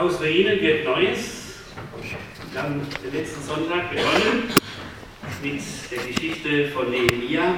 [0.00, 1.56] Aus Ruinen wird Neues.
[2.50, 4.44] Wir haben den letzten Sonntag begonnen
[5.42, 7.56] mit der Geschichte von Nehemiah.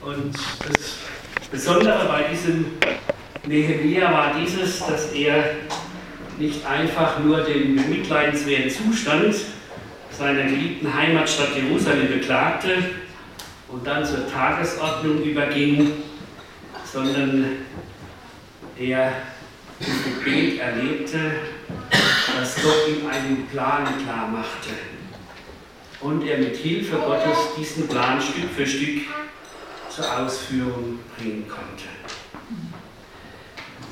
[0.00, 2.72] Und das Besondere bei diesem
[3.46, 5.44] Nehemiah war dieses, dass er
[6.40, 9.36] nicht einfach nur den bemitleidenswerten Zustand
[10.10, 12.78] seiner geliebten Heimatstadt Jerusalem beklagte
[13.68, 15.92] und dann zur Tagesordnung überging,
[16.84, 17.58] sondern
[18.76, 19.12] er
[19.80, 21.18] im Gebet erlebte,
[22.38, 24.70] dass Gott ihm einen Plan klar machte
[26.00, 29.02] und er mit Hilfe Gottes diesen Plan Stück für Stück
[29.88, 31.84] zur Ausführung bringen konnte.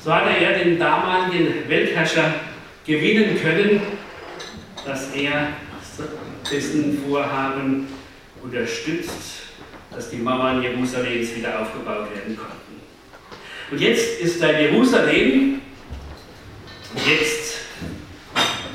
[0.03, 2.33] So hatte er den damaligen Weltherrscher
[2.85, 3.81] gewinnen können,
[4.85, 5.49] dass er
[6.49, 7.87] dessen Vorhaben
[8.41, 9.47] unterstützt,
[9.91, 12.81] dass die Mauern Jerusalems wieder aufgebaut werden konnten.
[13.69, 15.61] Und jetzt ist da Jerusalem
[16.95, 17.57] jetzt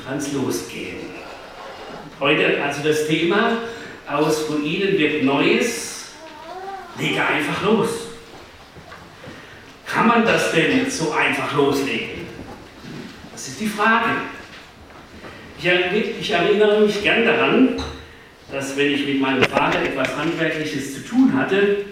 [0.05, 0.97] kann es losgehen.
[2.19, 3.57] Heute also das Thema,
[4.07, 6.11] aus Ruinen wird Neues,
[6.99, 7.89] lege einfach los.
[9.85, 12.27] Kann man das denn so einfach loslegen?
[13.31, 14.09] Das ist die Frage.
[15.57, 17.81] Ich erinnere mich gern daran,
[18.51, 21.85] dass wenn ich mit meinem Vater etwas Handwerkliches zu tun hatte,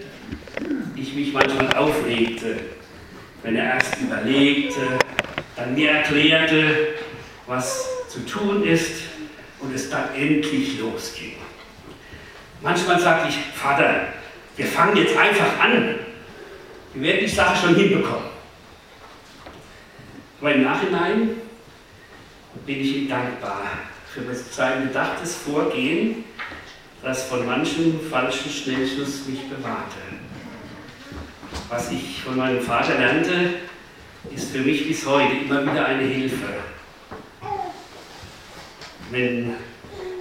[0.94, 2.56] ich mich manchmal aufregte,
[3.42, 4.80] wenn er erst überlegte,
[5.56, 6.94] dann mir erklärte,
[7.46, 9.02] was zu tun ist
[9.60, 11.36] und es dann endlich losging.
[12.60, 14.08] Manchmal sagte ich, Vater,
[14.56, 15.96] wir fangen jetzt einfach an.
[16.94, 18.30] Wir werden die Sache schon hinbekommen.
[20.40, 21.30] Aber im Nachhinein
[22.66, 23.62] bin ich ihm dankbar
[24.12, 26.24] für sein bedachtes Vorgehen,
[27.02, 29.98] das von manchen falschen Schnellschluss mich bewahrte.
[31.68, 33.54] Was ich von meinem Vater lernte,
[34.30, 36.54] ist für mich bis heute immer wieder eine Hilfe.
[39.10, 39.54] Wenn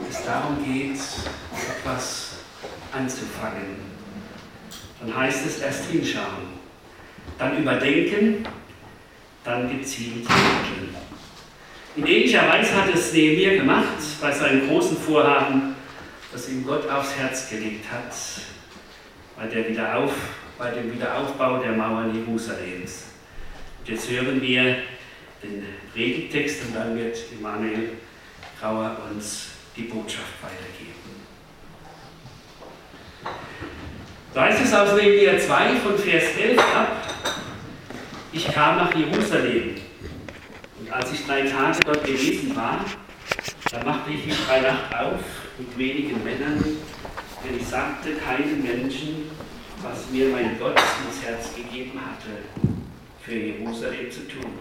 [0.10, 1.00] es darum geht,
[1.80, 2.40] etwas
[2.92, 3.92] anzufangen,
[5.00, 6.60] dann heißt es erst hinschauen,
[7.38, 8.46] dann überdenken,
[9.44, 10.96] dann gezielt handeln.
[11.96, 15.76] In ähnlicher Weise hat es Nehemiah gemacht bei seinem großen Vorhaben,
[16.32, 18.14] das ihm Gott aufs Herz gelegt hat,
[19.38, 20.14] bei, der Wiederauf,
[20.58, 23.11] bei dem Wiederaufbau der Mauern Jerusalems.
[23.86, 24.78] Jetzt hören wir
[25.42, 27.94] den Predigtext und dann wird Emanuel
[28.60, 30.92] Grauer uns die Botschaft weitergeben.
[34.34, 37.10] Da heißt es aus Nehemiah 2 von Vers 11 ab,
[38.32, 39.76] ich kam nach Jerusalem.
[40.80, 42.86] Und als ich drei Tage dort gewesen war,
[43.72, 45.22] da machte ich mich bei Nacht auf
[45.58, 46.64] mit wenigen Männern,
[47.44, 49.32] denn ich sagte keinem Menschen,
[49.82, 52.78] was mir mein Gott ins Herz gegeben hatte,
[53.24, 54.52] für Jerusalem zu tun.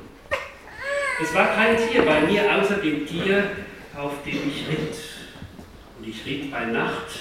[1.23, 3.51] Es war kein Tier bei mir außer dem Tier,
[3.97, 4.97] auf dem ich ritt.
[5.99, 7.19] Und ich ritt bei Nacht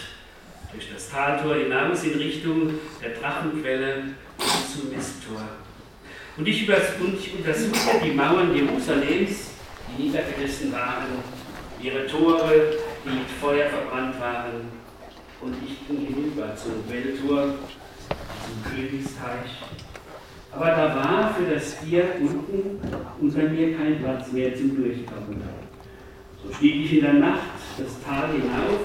[0.71, 4.03] durch das Taltor hinaus in Richtung der Drachenquelle
[4.37, 5.41] bis zum Misttor.
[6.37, 9.51] Und ich, untersuchte die Mauern Jerusalems,
[9.89, 11.21] die niedergerissen waren,
[11.81, 14.71] ihre Tore, die mit Feuer verbrannt waren.
[15.41, 17.55] Und ich ging hinüber zum Quelltor,
[18.45, 19.88] zum Königsteich.
[20.51, 22.79] Aber da war für das Tier unten
[23.19, 25.41] unter mir kein Platz mehr zum Durchkommen.
[26.43, 27.41] So stieg ich in der Nacht
[27.77, 28.79] das Tal hinauf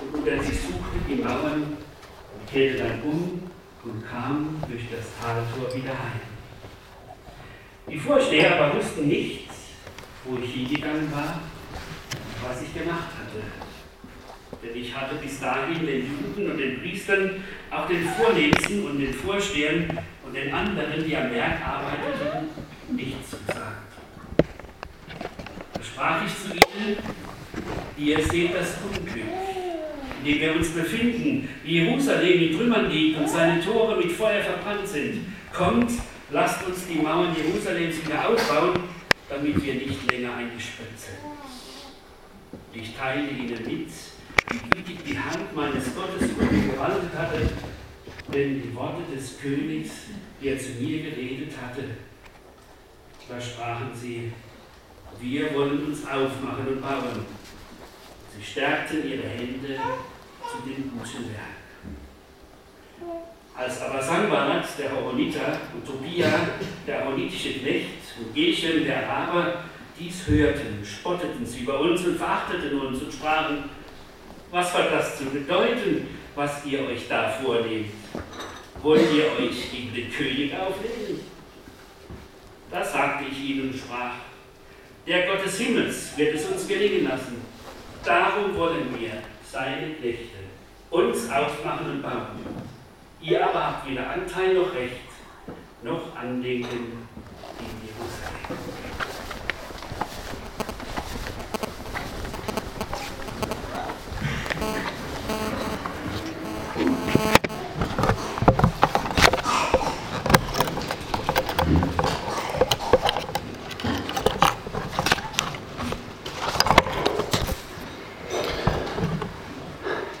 [0.00, 3.42] und untersuchte die Mauern und kehrte dann um
[3.84, 6.20] und kam durch das Taltor wieder heim.
[7.88, 9.54] Die Vorsteher aber wussten nichts,
[10.24, 11.40] wo ich hingegangen war
[12.42, 13.42] was ich gemacht hatte.
[14.62, 19.14] Denn ich hatte bis dahin den Juden und den Priestern, auch den Vornehmsten und den
[19.14, 19.98] Vorstehern
[20.30, 22.50] und den anderen, die am Werk arbeiteten,
[22.94, 23.90] nichts gesagt.
[25.74, 26.96] Da sprach ich zu ihnen,
[27.98, 29.24] ihr seht das Unglück,
[30.22, 34.40] in dem wir uns befinden, wie Jerusalem in Trümmern liegt und seine Tore mit Feuer
[34.40, 35.26] verbrannt sind.
[35.52, 35.90] Kommt,
[36.30, 38.84] lasst uns die Mauern Jerusalems wieder aufbauen,
[39.28, 41.18] damit wir nicht länger eingesperrt sind.
[42.72, 47.48] Ich teile Ihnen mit, wie gütig die Hand meines Gottes über mich gewaltet hatte,
[48.32, 49.90] denn die Worte des Königs,
[50.40, 51.84] die er zu mir geredet hatte,
[53.28, 54.32] da sprachen sie,
[55.20, 57.26] wir wollen uns aufmachen und bauen.
[58.36, 59.78] Sie stärkten ihre Hände
[60.50, 61.60] zu dem guten Werk.
[63.54, 66.28] Als aber Sanballat, der Horoniter, und Tobia,
[66.86, 67.88] der horonitische Knecht,
[68.18, 69.64] und Geshem, der Araber,
[69.98, 73.64] dies hörten, spotteten sie über uns und verachteten uns und sprachen,
[74.50, 77.99] was hat das zu bedeuten, was ihr euch da vornehmt?
[78.82, 81.20] Wollt ihr euch gegen den König auflehnen?
[82.70, 84.14] Da sagte ich ihnen und sprach,
[85.06, 87.42] Der Gott des Himmels wird es uns gelingen lassen.
[88.02, 89.10] Darum wollen wir,
[89.44, 90.38] seine Knechte,
[90.88, 92.46] uns aufmachen und bauen.
[93.20, 94.96] Ihr aber habt weder Anteil noch Recht,
[95.82, 97.06] noch Andenken
[97.58, 98.79] in Jerusalem.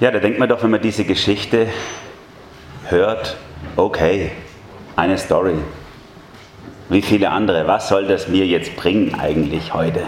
[0.00, 1.68] Ja, da denkt man doch, wenn man diese Geschichte
[2.88, 3.36] hört,
[3.76, 4.32] okay,
[4.96, 5.56] eine Story.
[6.88, 10.04] Wie viele andere, was soll das mir jetzt bringen eigentlich heute?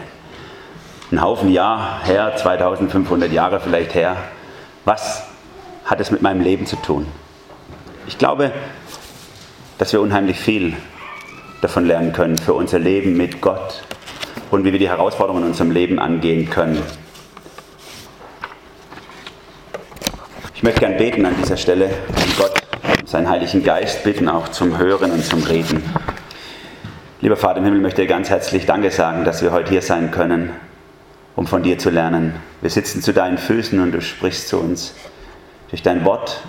[1.11, 4.17] Ein Haufen Jahr her, 2500 Jahre vielleicht her,
[4.87, 5.25] was
[5.85, 7.07] hat es mit meinem Leben zu tun?
[8.07, 8.51] Ich glaube,
[9.77, 10.75] dass wir unheimlich viel
[11.61, 13.83] davon lernen können für unser Leben mit Gott
[14.51, 16.83] und wie wir die Herausforderungen in unserem Leben angehen können.
[20.63, 22.63] Ich möchte gern beten an dieser Stelle und Gott
[23.01, 25.83] um seinen Heiligen Geist bitten, auch zum Hören und zum Reden.
[27.21, 30.13] Lieber Vater im Himmel, ich möchte ganz herzlich Danke sagen, dass wir heute hier sein
[30.13, 30.51] können,
[31.35, 32.37] um von dir zu lernen.
[32.61, 34.95] Wir sitzen zu deinen Füßen und du sprichst zu uns
[35.71, 36.45] durch dein Wort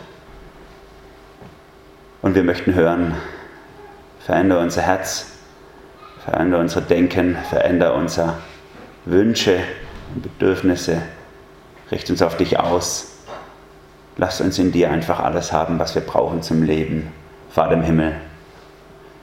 [2.21, 3.16] und wir möchten hören.
[4.19, 5.31] Verändere unser Herz,
[6.24, 8.36] verändere unser Denken, verändere unsere
[9.06, 9.57] Wünsche
[10.13, 11.01] und Bedürfnisse,
[11.89, 13.12] richte uns auf dich aus
[14.18, 17.12] Lass uns in dir einfach alles haben, was wir brauchen zum Leben.
[17.50, 18.15] Vater im Himmel.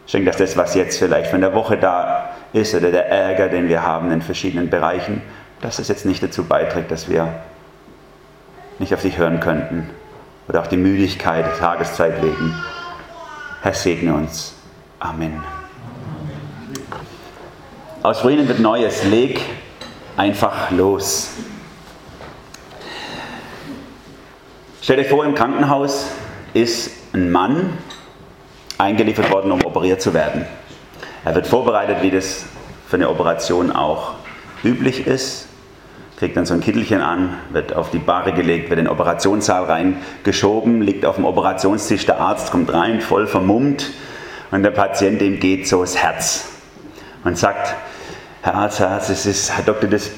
[0.06, 3.68] Schenk, dass das, was jetzt vielleicht von der Woche da ist oder der Ärger, den
[3.68, 5.22] wir haben in verschiedenen Bereichen,
[5.60, 7.32] dass das jetzt nicht dazu beiträgt, dass wir
[8.80, 9.90] nicht auf dich hören könnten
[10.48, 12.54] oder auch die Müdigkeit der Tageszeit wegen.
[13.62, 14.54] Herr, segne uns.
[14.98, 15.42] Amen.
[18.02, 19.04] Aus Ruinen wird Neues.
[19.04, 19.40] Leg
[20.16, 21.30] einfach los.
[24.82, 26.06] Stell dir vor, im Krankenhaus
[26.54, 27.76] ist ein Mann
[28.78, 30.46] eingeliefert worden, um operiert zu werden.
[31.22, 32.46] Er wird vorbereitet, wie das
[32.88, 34.14] für eine Operation auch
[34.64, 35.48] üblich ist,
[36.18, 39.64] kriegt dann so ein Kittelchen an, wird auf die Bahre gelegt, wird in den Operationssaal
[39.64, 43.90] reingeschoben, liegt auf dem Operationstisch, der Arzt kommt rein, voll vermummt
[44.50, 46.48] und der Patient, dem geht so das Herz
[47.22, 47.74] und sagt,
[48.40, 50.10] Herr Arzt, Herr Arzt, das ist, Herr Doktor, das,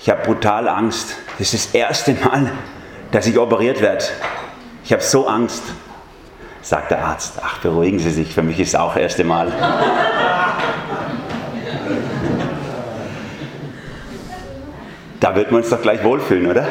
[0.00, 1.14] ich habe brutal Angst.
[1.38, 2.50] Das ist das erste Mal,
[3.16, 4.04] dass ich operiert werde.
[4.84, 5.62] Ich habe so Angst.
[6.60, 9.50] Sagt der Arzt, ach beruhigen Sie sich, für mich ist es auch das erste Mal.
[15.18, 16.66] Da wird man uns doch gleich wohlfühlen, oder?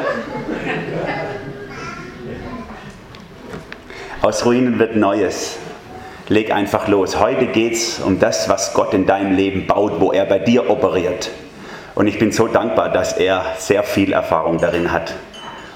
[4.21, 5.57] Aus Ruinen wird Neues.
[6.27, 7.19] Leg einfach los.
[7.19, 10.69] Heute geht es um das, was Gott in deinem Leben baut, wo er bei dir
[10.69, 11.31] operiert.
[11.95, 15.15] Und ich bin so dankbar, dass er sehr viel Erfahrung darin hat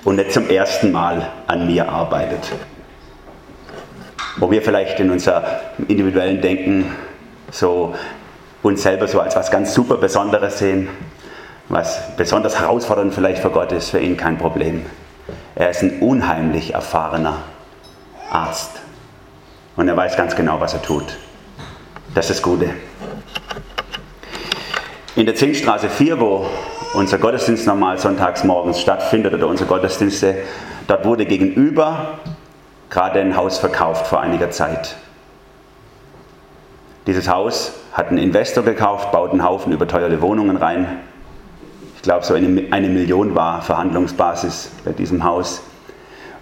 [0.04, 2.52] und nicht zum ersten Mal an mir arbeitet.
[4.38, 6.96] Wo wir vielleicht in unser individuellen Denken
[7.52, 7.96] so
[8.62, 10.90] uns selber so als was ganz super Besonderes sehen,
[11.70, 14.86] was besonders herausfordernd vielleicht für Gott ist, für ihn kein Problem.
[15.56, 17.38] Er ist ein unheimlich erfahrener
[18.30, 18.72] Arzt
[19.76, 21.18] und er weiß ganz genau, was er tut.
[22.16, 22.70] Das ist das Gute.
[25.16, 26.48] In der Zinsstraße 4, wo
[26.94, 30.36] unser Gottesdienst normal sonntags morgens stattfindet oder unsere Gottesdienste,
[30.88, 32.20] dort wurde gegenüber
[32.90, 34.96] gerade ein Haus verkauft vor einiger Zeit.
[37.06, 41.00] Dieses Haus hat ein Investor gekauft, baut einen Haufen überteuerte Wohnungen rein.
[41.96, 45.62] Ich glaube, so eine, eine Million war Verhandlungsbasis bei diesem Haus.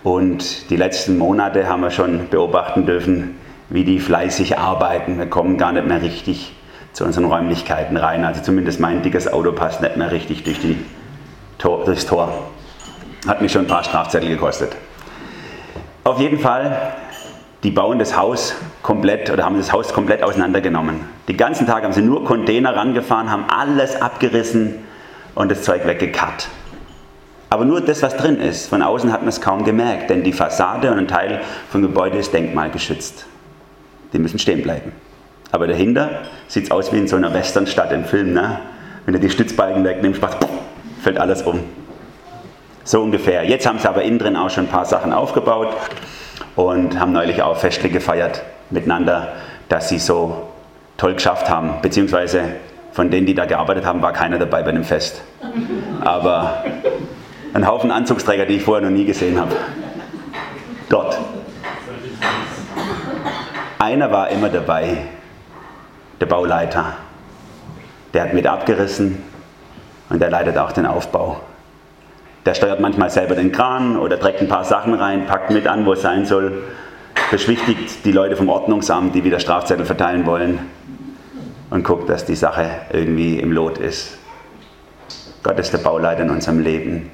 [0.04, 3.38] Und die letzten Monate haben wir schon beobachten dürfen,
[3.70, 5.18] wie die fleißig arbeiten.
[5.18, 6.54] Wir kommen gar nicht mehr richtig
[6.98, 8.26] zu unseren Räumlichkeiten rein.
[8.26, 10.84] Also zumindest mein dickes Auto passt nicht mehr richtig durch die
[11.60, 12.34] Tor, durchs Tor.
[13.28, 14.76] Hat mich schon ein paar Strafzettel gekostet.
[16.04, 16.96] Auf jeden Fall,
[17.62, 21.02] die bauen das Haus komplett oder haben das Haus komplett auseinandergenommen.
[21.28, 24.80] Die ganzen Tage haben sie nur Container rangefahren, haben alles abgerissen
[25.36, 26.48] und das Zeug weggekarrt.
[27.52, 28.70] Aber nur das, was drin ist.
[28.70, 32.18] Von außen hat man es kaum gemerkt, denn die Fassade und ein Teil vom Gebäude
[32.18, 33.28] ist denkmalgeschützt.
[34.14, 34.94] Die müssen stehen bleiben.
[35.52, 36.10] Aber dahinter
[36.48, 38.34] sieht es aus wie in so einer Westernstadt im Film.
[38.34, 38.60] Ne?
[39.06, 40.22] Wenn du die Stützbalken wegnimmst,
[41.02, 41.62] fällt alles um.
[42.84, 43.44] So ungefähr.
[43.44, 45.70] Jetzt haben sie aber innen drin auch schon ein paar Sachen aufgebaut
[46.56, 49.34] und haben neulich auch Festlich gefeiert miteinander,
[49.70, 50.50] dass sie so
[50.98, 51.82] toll geschafft haben.
[51.82, 52.42] Beziehungsweise
[52.92, 55.22] von denen, die da gearbeitet haben, war keiner dabei bei dem Fest.
[56.02, 56.64] Aber
[57.54, 59.56] ein Haufen Anzugsträger, die ich vorher noch nie gesehen habe.
[60.90, 61.18] Dort.
[63.80, 64.98] Einer war immer dabei,
[66.20, 66.94] der Bauleiter,
[68.14, 69.22] der hat mit abgerissen
[70.10, 71.42] und der leitet auch den Aufbau.
[72.46, 75.86] Der steuert manchmal selber den Kran oder trägt ein paar Sachen rein, packt mit an,
[75.86, 76.64] wo es sein soll,
[77.30, 80.60] beschwichtigt die Leute vom Ordnungsamt, die wieder Strafzettel verteilen wollen
[81.70, 84.18] und guckt, dass die Sache irgendwie im Lot ist.
[85.44, 87.12] Gott ist der Bauleiter in unserem Leben,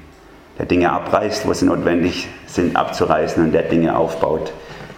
[0.58, 4.52] der Dinge abreißt, wo sie notwendig sind abzureißen und der Dinge aufbaut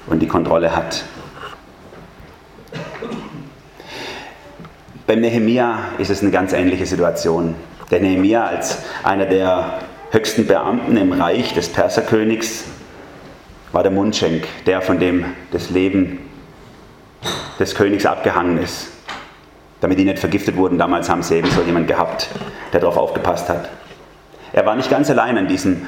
[0.07, 1.05] und die Kontrolle hat.
[5.07, 7.55] Beim Nehemia ist es eine ganz ähnliche Situation.
[7.93, 9.79] Der Nehemia als einer der
[10.11, 12.65] höchsten Beamten im Reich des Perserkönigs
[13.71, 16.19] war der Mundschenk, der von dem das Leben
[17.61, 18.89] des Königs abgehangen ist.
[19.81, 22.29] Damit die nicht vergiftet wurden, damals haben sie eben so jemand gehabt,
[22.73, 23.69] der darauf aufgepasst hat.
[24.53, 25.87] Er war nicht ganz allein an diesem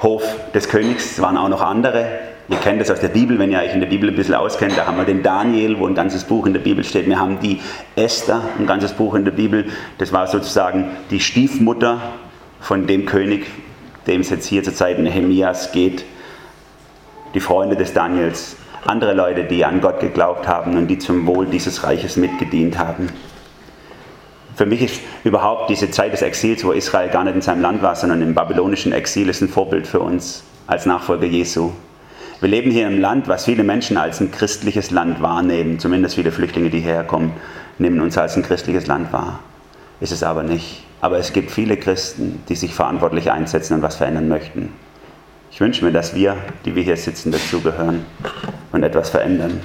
[0.00, 0.22] Hof
[0.54, 2.06] des Königs, es waren auch noch andere,
[2.48, 4.76] Ihr kennt das aus der Bibel, wenn ihr euch in der Bibel ein bisschen auskennt.
[4.76, 7.06] Da haben wir den Daniel, wo ein ganzes Buch in der Bibel steht.
[7.06, 7.60] Wir haben die
[7.96, 9.64] Esther, ein ganzes Buch in der Bibel.
[9.96, 12.02] Das war sozusagen die Stiefmutter
[12.60, 13.46] von dem König,
[14.06, 16.04] dem es jetzt hier zur Zeit Nehemias geht.
[17.32, 18.56] Die Freunde des Daniels.
[18.84, 23.08] Andere Leute, die an Gott geglaubt haben und die zum Wohl dieses Reiches mitgedient haben.
[24.54, 27.82] Für mich ist überhaupt diese Zeit des Exils, wo Israel gar nicht in seinem Land
[27.82, 31.72] war, sondern im babylonischen Exil, ist ein Vorbild für uns als Nachfolger Jesu.
[32.40, 35.78] Wir leben hier im Land, was viele Menschen als ein christliches Land wahrnehmen.
[35.78, 37.32] Zumindest viele Flüchtlinge, die hierher kommen,
[37.78, 39.40] nehmen uns als ein christliches Land wahr.
[40.00, 40.84] Ist es aber nicht.
[41.00, 44.70] Aber es gibt viele Christen, die sich verantwortlich einsetzen und was verändern möchten.
[45.50, 48.04] Ich wünsche mir, dass wir, die wir hier sitzen, dazugehören
[48.72, 49.60] und etwas verändern.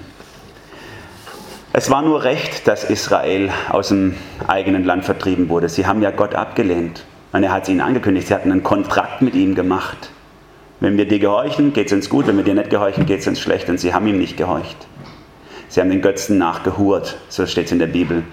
[1.73, 4.15] Es war nur recht, dass Israel aus dem
[4.47, 5.69] eigenen Land vertrieben wurde.
[5.69, 7.05] Sie haben ja Gott abgelehnt.
[7.31, 8.27] Und er hat es ihnen angekündigt.
[8.27, 10.09] Sie hatten einen Kontrakt mit ihm gemacht.
[10.79, 13.27] Wenn wir dir gehorchen, geht es uns gut, wenn wir dir nicht gehorchen, geht es
[13.27, 13.69] uns schlecht.
[13.69, 14.87] Und sie haben ihm nicht gehorcht.
[15.67, 18.23] Sie haben den Götzen nachgehurt, so steht es in der Bibel.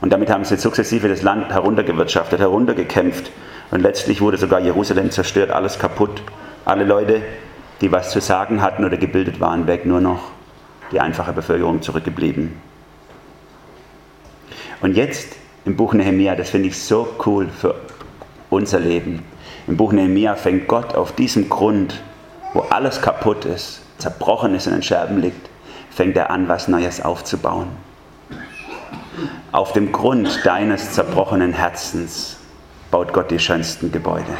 [0.00, 3.30] Und damit haben sie sukzessive das Land heruntergewirtschaftet, heruntergekämpft.
[3.70, 6.22] Und letztlich wurde sogar Jerusalem zerstört, alles kaputt.
[6.64, 7.22] Alle Leute,
[7.80, 10.30] die was zu sagen hatten oder gebildet waren, weg, nur noch
[10.92, 12.52] die einfache Bevölkerung zurückgeblieben.
[14.80, 17.74] Und jetzt im Buch Nehemiah, das finde ich so cool für
[18.50, 19.22] unser Leben.
[19.66, 22.00] Im Buch Nehemiah fängt Gott auf diesem Grund,
[22.54, 25.48] wo alles kaputt ist, zerbrochen ist und in Scherben liegt,
[25.90, 27.68] fängt er an, was Neues aufzubauen.
[29.50, 32.36] Auf dem Grund deines zerbrochenen Herzens
[32.90, 34.36] baut Gott die schönsten Gebäude.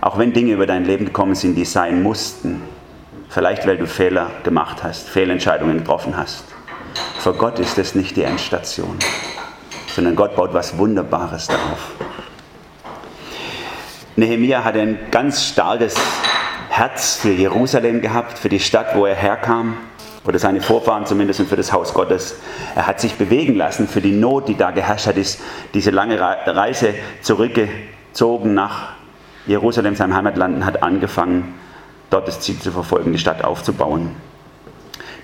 [0.00, 2.62] Auch wenn Dinge über dein Leben gekommen sind, die sein mussten,
[3.28, 6.44] vielleicht weil du Fehler gemacht hast, Fehlentscheidungen getroffen hast.
[7.18, 8.96] Für Gott ist es nicht die Endstation,
[9.88, 11.92] sondern Gott baut was Wunderbares darauf.
[14.16, 15.94] Nehemia hatte ein ganz starkes
[16.68, 19.76] Herz für Jerusalem gehabt, für die Stadt, wo er herkam,
[20.24, 22.36] oder seine Vorfahren zumindest und für das Haus Gottes.
[22.74, 25.40] Er hat sich bewegen lassen für die Not, die da geherrscht hat, ist
[25.74, 28.90] diese lange Reise zurückgezogen nach
[29.46, 31.54] Jerusalem, seinem Heimatland, und hat angefangen,
[32.10, 34.10] dort das Ziel zu verfolgen, die Stadt aufzubauen.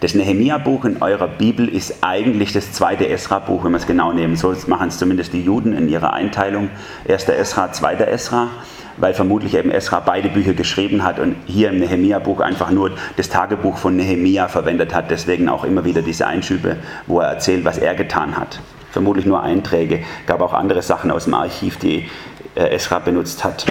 [0.00, 4.36] Das Nehemia-Buch in eurer Bibel ist eigentlich das zweite Esra-Buch, wenn wir es genau nehmen.
[4.36, 6.70] So machen es zumindest die Juden in ihrer Einteilung.
[7.06, 8.48] Erster Esra, zweiter Esra
[8.96, 13.28] weil vermutlich eben Esra beide Bücher geschrieben hat und hier im Nehemia-Buch einfach nur das
[13.28, 15.10] Tagebuch von Nehemia verwendet hat.
[15.10, 16.76] Deswegen auch immer wieder diese Einschübe,
[17.06, 18.60] wo er erzählt, was er getan hat.
[18.90, 22.08] Vermutlich nur Einträge, gab auch andere Sachen aus dem Archiv, die
[22.54, 23.66] äh, Esra benutzt hat.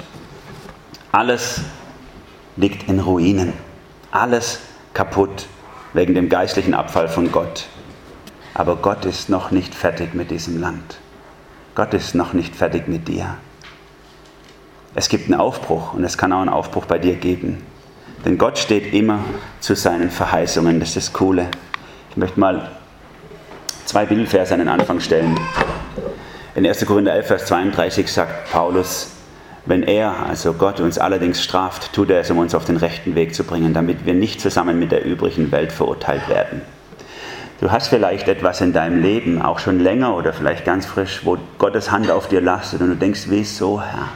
[1.10, 1.62] Alles
[2.56, 3.52] liegt in Ruinen.
[4.10, 4.60] Alles
[4.94, 5.46] kaputt
[5.92, 7.66] wegen dem geistlichen Abfall von Gott.
[8.54, 10.98] Aber Gott ist noch nicht fertig mit diesem Land.
[11.74, 13.36] Gott ist noch nicht fertig mit dir.
[14.98, 17.62] Es gibt einen Aufbruch und es kann auch einen Aufbruch bei dir geben.
[18.24, 19.18] Denn Gott steht immer
[19.60, 20.80] zu seinen Verheißungen.
[20.80, 21.48] Das ist das Coole.
[22.08, 22.70] Ich möchte mal
[23.84, 25.38] zwei Bibelverse an den Anfang stellen.
[26.54, 26.86] In 1.
[26.86, 29.10] Korinther 11, Vers 32 sagt Paulus,
[29.66, 33.14] wenn er, also Gott, uns allerdings straft, tut er es, um uns auf den rechten
[33.14, 36.62] Weg zu bringen, damit wir nicht zusammen mit der übrigen Welt verurteilt werden.
[37.60, 41.36] Du hast vielleicht etwas in deinem Leben, auch schon länger oder vielleicht ganz frisch, wo
[41.58, 44.08] Gottes Hand auf dir lastet und du denkst, wieso, Herr?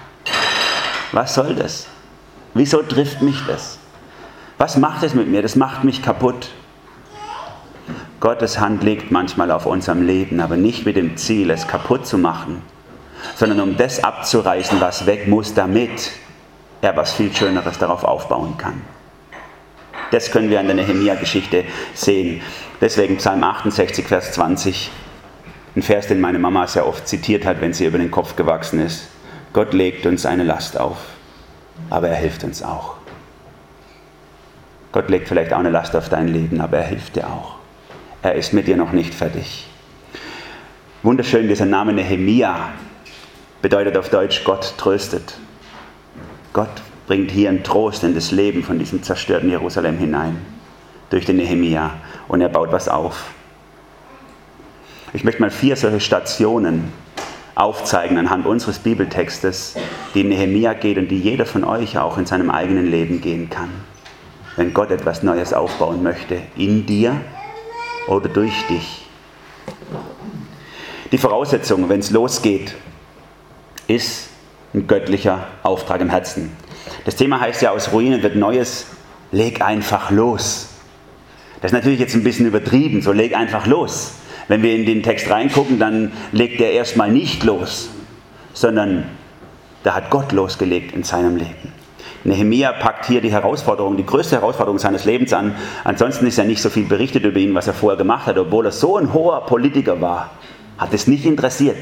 [1.13, 1.87] Was soll das?
[2.55, 3.79] Wieso trifft mich das?
[4.59, 5.43] Was macht es mit mir?
[5.43, 6.51] Das macht mich kaputt.
[8.21, 12.19] Gottes Hand liegt manchmal auf unserem Leben, aber nicht mit dem Ziel, es kaputt zu
[12.19, 12.61] machen,
[13.35, 16.13] sondern um das abzureißen, was weg muss, damit
[16.83, 18.83] er was viel Schöneres darauf aufbauen kann.
[20.11, 21.65] Das können wir an der Nehemia-Geschichte
[21.95, 22.43] sehen.
[22.81, 24.91] Deswegen Psalm 68, Vers 20,
[25.77, 28.81] ein Vers, den meine Mama sehr oft zitiert hat, wenn sie über den Kopf gewachsen
[28.81, 29.09] ist.
[29.53, 30.99] Gott legt uns eine Last auf,
[31.89, 32.97] aber er hilft uns auch.
[34.93, 37.57] Gott legt vielleicht auch eine Last auf dein Leben, aber er hilft dir auch.
[38.23, 39.67] Er ist mit dir noch nicht fertig.
[41.03, 42.71] Wunderschön, dieser Name Nehemia
[43.63, 45.35] bedeutet auf Deutsch Gott tröstet.
[46.53, 50.37] Gott bringt hier einen Trost in das Leben von diesem zerstörten Jerusalem hinein
[51.11, 51.95] durch den Nehemia
[52.29, 53.31] und er baut was auf.
[55.13, 56.93] Ich möchte mal vier solche Stationen
[57.55, 59.77] aufzeigen anhand unseres Bibeltextes,
[60.15, 63.71] die Nehemia geht und die jeder von euch auch in seinem eigenen Leben gehen kann.
[64.57, 67.21] Wenn Gott etwas Neues aufbauen möchte, in dir
[68.09, 69.07] oder durch dich.
[71.13, 72.75] Die Voraussetzung, wenn es losgeht,
[73.89, 74.29] ist
[74.75, 76.53] ein göttlicher Auftrag im Herzen.
[77.05, 78.87] Das Thema heißt ja, aus Ruinen wird Neues,
[79.33, 80.69] leg einfach los.
[81.61, 84.13] Das ist natürlich jetzt ein bisschen übertrieben, so leg einfach los.
[84.51, 87.89] Wenn wir in den Text reingucken, dann legt er erstmal nicht los,
[88.53, 89.05] sondern
[89.85, 91.73] da hat Gott losgelegt in seinem Leben.
[92.25, 95.55] Nehemia packt hier die Herausforderung, die größte Herausforderung seines Lebens an.
[95.85, 98.67] Ansonsten ist ja nicht so viel berichtet über ihn, was er vorher gemacht hat, obwohl
[98.67, 100.33] er so ein hoher Politiker war.
[100.79, 101.79] Hat es nicht interessiert.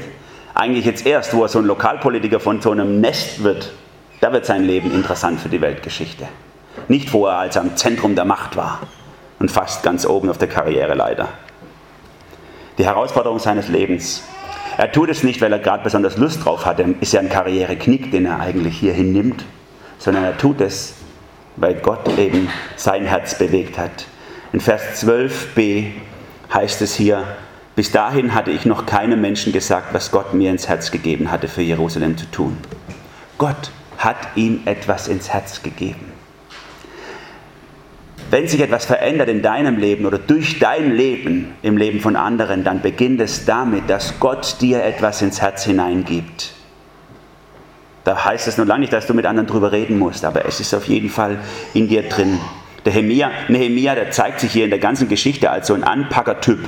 [0.53, 3.73] Eigentlich jetzt erst, wo er so ein Lokalpolitiker von so einem Nest wird,
[4.21, 6.27] da wird sein Leben interessant für die Weltgeschichte.
[6.87, 8.81] Nicht vorher, als er am Zentrum der Macht war
[9.39, 11.29] und fast ganz oben auf der Karriereleiter.
[12.79, 14.23] Die Herausforderung seines Lebens.
[14.77, 16.79] Er tut es nicht, weil er gerade besonders Lust drauf hat.
[16.79, 19.43] Ist ja ein Karriereknick, den er eigentlich hier hinnimmt,
[19.97, 20.93] sondern er tut es,
[21.57, 24.05] weil Gott eben sein Herz bewegt hat.
[24.53, 25.87] In Vers 12b
[26.53, 27.25] heißt es hier,
[27.75, 31.49] bis dahin hatte ich noch keinem Menschen gesagt, was Gott mir ins Herz gegeben hatte,
[31.49, 32.55] für Jerusalem zu tun.
[33.37, 36.08] Gott hat ihm etwas ins Herz gegeben.
[38.31, 42.63] Wenn sich etwas verändert in deinem Leben oder durch dein Leben im Leben von anderen,
[42.63, 46.51] dann beginnt es damit, dass Gott dir etwas ins Herz hineingibt.
[48.03, 50.59] Da heißt es noch lange nicht, dass du mit anderen drüber reden musst, aber es
[50.59, 51.39] ist auf jeden Fall
[51.73, 52.39] in dir drin.
[52.85, 56.59] Der Nehemia, Nehemia, der zeigt sich hier in der ganzen Geschichte als so ein Anpackertyp.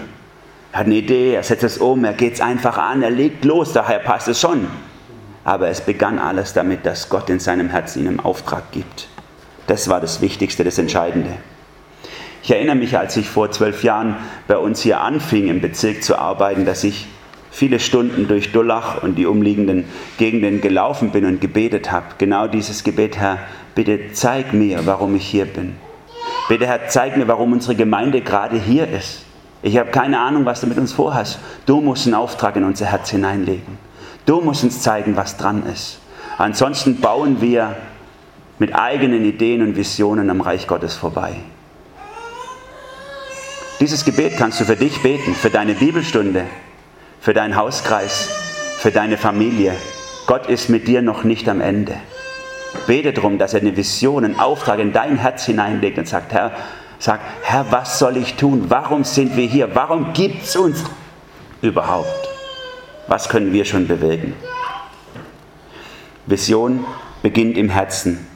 [0.72, 3.46] Er hat eine Idee, er setzt es um, er geht es einfach an, er legt
[3.46, 4.68] los, daher passt es schon.
[5.44, 9.08] Aber es begann alles damit, dass Gott in seinem Herzen ihm einen Auftrag gibt.
[9.68, 11.38] Das war das Wichtigste, das Entscheidende.
[12.44, 14.16] Ich erinnere mich, als ich vor zwölf Jahren
[14.48, 17.08] bei uns hier anfing, im Bezirk zu arbeiten, dass ich
[17.52, 19.86] viele Stunden durch Dullach und die umliegenden
[20.18, 22.06] Gegenden gelaufen bin und gebetet habe.
[22.18, 23.38] Genau dieses Gebet, Herr,
[23.76, 25.76] bitte zeig mir, warum ich hier bin.
[26.50, 29.24] Bitte, Herr, zeig mir, warum unsere Gemeinde gerade hier ist.
[29.62, 31.40] Ich habe keine Ahnung, was du mit uns vorhast.
[31.68, 33.78] Du musst einen Auftrag in unser Herz hineinlegen.
[34.26, 36.00] Du musst uns zeigen, was dran ist.
[36.38, 37.76] Ansonsten bauen wir
[38.58, 41.36] mit eigenen Ideen und Visionen am Reich Gottes vorbei.
[43.82, 46.46] Dieses Gebet kannst du für dich beten, für deine Bibelstunde,
[47.20, 48.30] für deinen Hauskreis,
[48.78, 49.76] für deine Familie.
[50.28, 51.96] Gott ist mit dir noch nicht am Ende.
[52.86, 56.52] Bete darum, dass er eine Vision, einen Auftrag in dein Herz hineinlegt und sagt, Herr,
[57.00, 58.66] sag, Herr, was soll ich tun?
[58.68, 59.74] Warum sind wir hier?
[59.74, 60.84] Warum gibt es uns
[61.64, 62.30] überhaupt?
[63.08, 64.36] Was können wir schon bewegen?
[66.28, 66.86] Vision
[67.24, 68.28] beginnt im Herzen.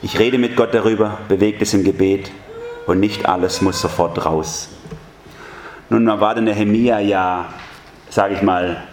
[0.00, 2.30] Ich rede mit Gott darüber, bewegt es im Gebet
[2.86, 4.68] und nicht alles muss sofort raus.
[5.88, 7.46] Nun war der Nehemia ja,
[8.08, 8.84] sage ich mal,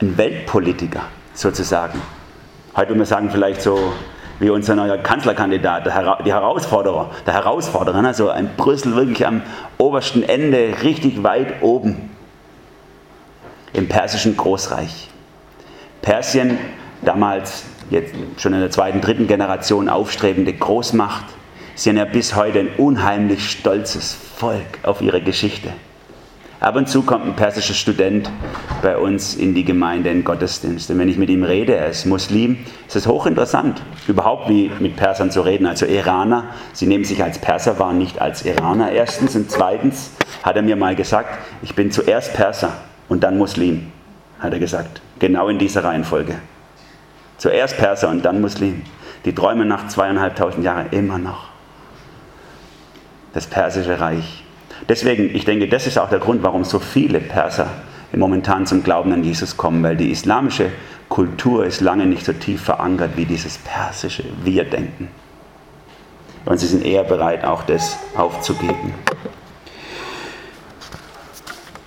[0.00, 1.02] ein Weltpolitiker
[1.34, 2.00] sozusagen.
[2.76, 3.92] Heute würde man sagen, vielleicht so
[4.38, 9.42] wie unser neuer Kanzlerkandidat, der, die Herausforderer, der Herausforderer, also ein Brüssel wirklich am
[9.78, 12.10] obersten Ende, richtig weit oben
[13.72, 15.08] im persischen Großreich.
[16.02, 16.58] Persien,
[17.02, 21.24] damals jetzt schon in der zweiten, dritten Generation aufstrebende Großmacht,
[21.76, 25.72] sind ja bis heute ein unheimlich stolzes Volk auf ihre Geschichte.
[26.58, 28.30] Ab und zu kommt ein persischer Student
[28.80, 30.90] bei uns in die Gemeinde, in Gottesdienst.
[30.90, 32.56] Und wenn ich mit ihm rede, er ist Muslim,
[32.88, 35.66] ist es hochinteressant, überhaupt wie mit Persern zu reden.
[35.66, 39.36] Also Iraner, sie nehmen sich als Perser wahr, nicht als Iraner erstens.
[39.36, 40.12] Und zweitens
[40.42, 41.28] hat er mir mal gesagt,
[41.62, 42.72] ich bin zuerst Perser
[43.10, 43.92] und dann Muslim,
[44.38, 45.02] hat er gesagt.
[45.18, 46.36] Genau in dieser Reihenfolge.
[47.36, 48.82] Zuerst Perser und dann Muslim.
[49.26, 51.55] Die träumen nach zweieinhalbtausend Jahren immer noch.
[53.36, 54.44] Das persische Reich.
[54.88, 57.68] Deswegen, ich denke, das ist auch der Grund, warum so viele Perser
[58.12, 60.70] momentan zum Glauben an Jesus kommen, weil die islamische
[61.10, 65.08] Kultur ist lange nicht so tief verankert wie dieses persische Wir-Denken.
[66.46, 68.94] Und sie sind eher bereit, auch das aufzugeben.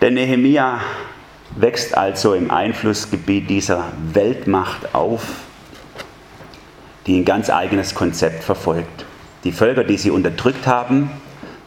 [0.02, 0.82] Der Nehemia
[1.56, 5.24] wächst also im Einflussgebiet dieser Weltmacht auf,
[7.08, 9.06] die ein ganz eigenes Konzept verfolgt.
[9.46, 11.10] Die Völker, die sie unterdrückt haben,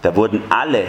[0.02, 0.84] da wurden alle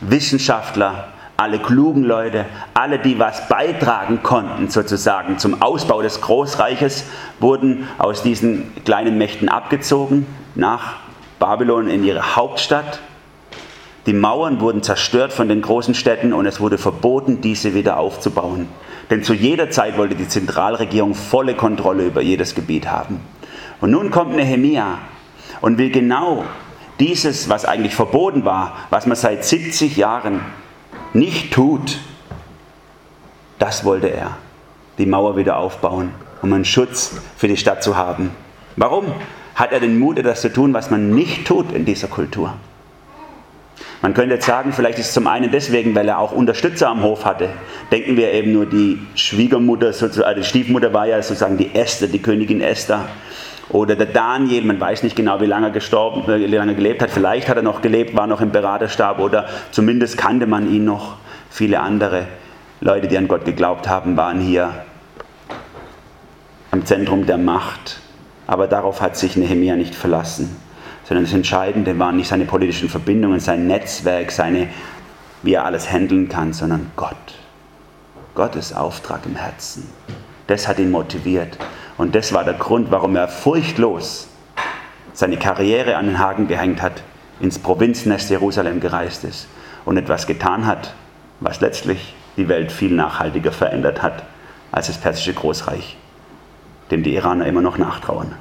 [0.00, 7.04] Wissenschaftler, alle klugen Leute, alle, die was beitragen konnten sozusagen zum Ausbau des Großreiches,
[7.40, 10.96] wurden aus diesen kleinen Mächten abgezogen nach
[11.38, 13.00] Babylon in ihre Hauptstadt.
[14.06, 18.68] Die Mauern wurden zerstört von den großen Städten und es wurde verboten, diese wieder aufzubauen.
[19.10, 23.20] Denn zu jeder Zeit wollte die Zentralregierung volle Kontrolle über jedes Gebiet haben.
[23.80, 24.98] Und nun kommt Nehemia
[25.60, 26.44] und will genau
[27.00, 30.40] dieses, was eigentlich verboten war, was man seit 70 Jahren
[31.12, 31.98] nicht tut,
[33.58, 34.36] das wollte er.
[34.98, 38.30] Die Mauer wieder aufbauen, um einen Schutz für die Stadt zu haben.
[38.76, 39.06] Warum
[39.54, 42.54] hat er den Mut, etwas zu tun, was man nicht tut in dieser Kultur?
[44.00, 47.02] Man könnte jetzt sagen, vielleicht ist es zum einen deswegen, weil er auch Unterstützer am
[47.02, 47.50] Hof hatte.
[47.92, 52.20] Denken wir eben nur, die Schwiegermutter, also die Stiefmutter war ja sozusagen die Esther, die
[52.20, 53.08] Königin Esther.
[53.72, 57.10] Oder der Daniel, man weiß nicht genau, wie lange er gestorben, wie lange gelebt hat.
[57.10, 61.16] Vielleicht hat er noch gelebt, war noch im Beraterstab oder zumindest kannte man ihn noch.
[61.50, 62.26] Viele andere
[62.80, 64.70] Leute, die an Gott geglaubt haben, waren hier
[66.70, 68.00] am Zentrum der Macht.
[68.46, 70.56] Aber darauf hat sich Nehemiah nicht verlassen
[71.04, 74.68] sondern das Entscheidende waren nicht seine politischen Verbindungen, sein Netzwerk, seine,
[75.42, 77.16] wie er alles handeln kann, sondern Gott.
[78.34, 79.90] Gottes Auftrag im Herzen.
[80.46, 81.58] Das hat ihn motiviert.
[82.02, 84.26] Und das war der Grund, warum er furchtlos
[85.12, 87.00] seine Karriere an den Haken gehängt hat,
[87.38, 89.46] ins Provinznest Jerusalem gereist ist
[89.84, 90.94] und etwas getan hat,
[91.38, 94.24] was letztlich die Welt viel nachhaltiger verändert hat
[94.72, 95.96] als das persische Großreich,
[96.90, 98.34] dem die Iraner immer noch nachtrauern.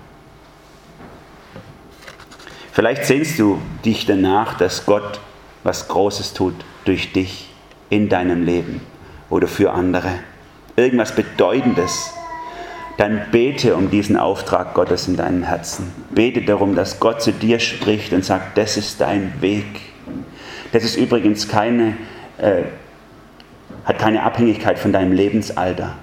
[2.72, 5.20] Vielleicht sehnst du dich danach, dass Gott
[5.64, 7.54] was Großes tut durch dich
[7.92, 8.82] in deinem Leben
[9.30, 10.14] oder für andere.
[10.76, 12.16] Irgendwas Bedeutendes.
[13.02, 15.92] Dann bete um diesen Auftrag Gottes in deinem Herzen.
[16.12, 19.66] Bete darum, dass Gott zu dir spricht und sagt, das ist dein Weg.
[20.72, 21.98] Das ist übrigens keine,
[22.38, 22.62] äh,
[23.86, 25.96] hat keine Abhängigkeit von deinem Lebensalter.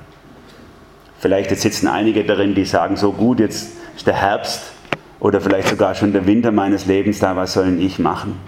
[1.20, 4.72] Vielleicht sitzen einige darin, die sagen, so gut, jetzt ist der Herbst,
[5.20, 8.40] oder vielleicht sogar schon der Winter meines Lebens da, was soll ich machen?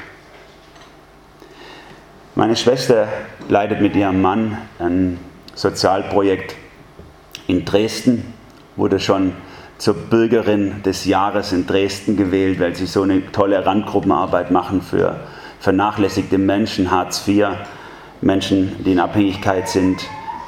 [2.35, 3.07] Meine Schwester
[3.49, 5.21] leitet mit ihrem Mann ein
[5.55, 6.57] Sozialprojekt
[7.47, 8.40] in Dresden,
[8.81, 9.33] wurde schon
[9.79, 15.21] zur Bürgerin des Jahres in Dresden gewählt, weil sie so eine tolle Randgruppenarbeit machen für
[15.61, 17.49] vernachlässigte Menschen, Hartz IV,
[18.23, 20.03] Menschen, die in Abhängigkeit sind,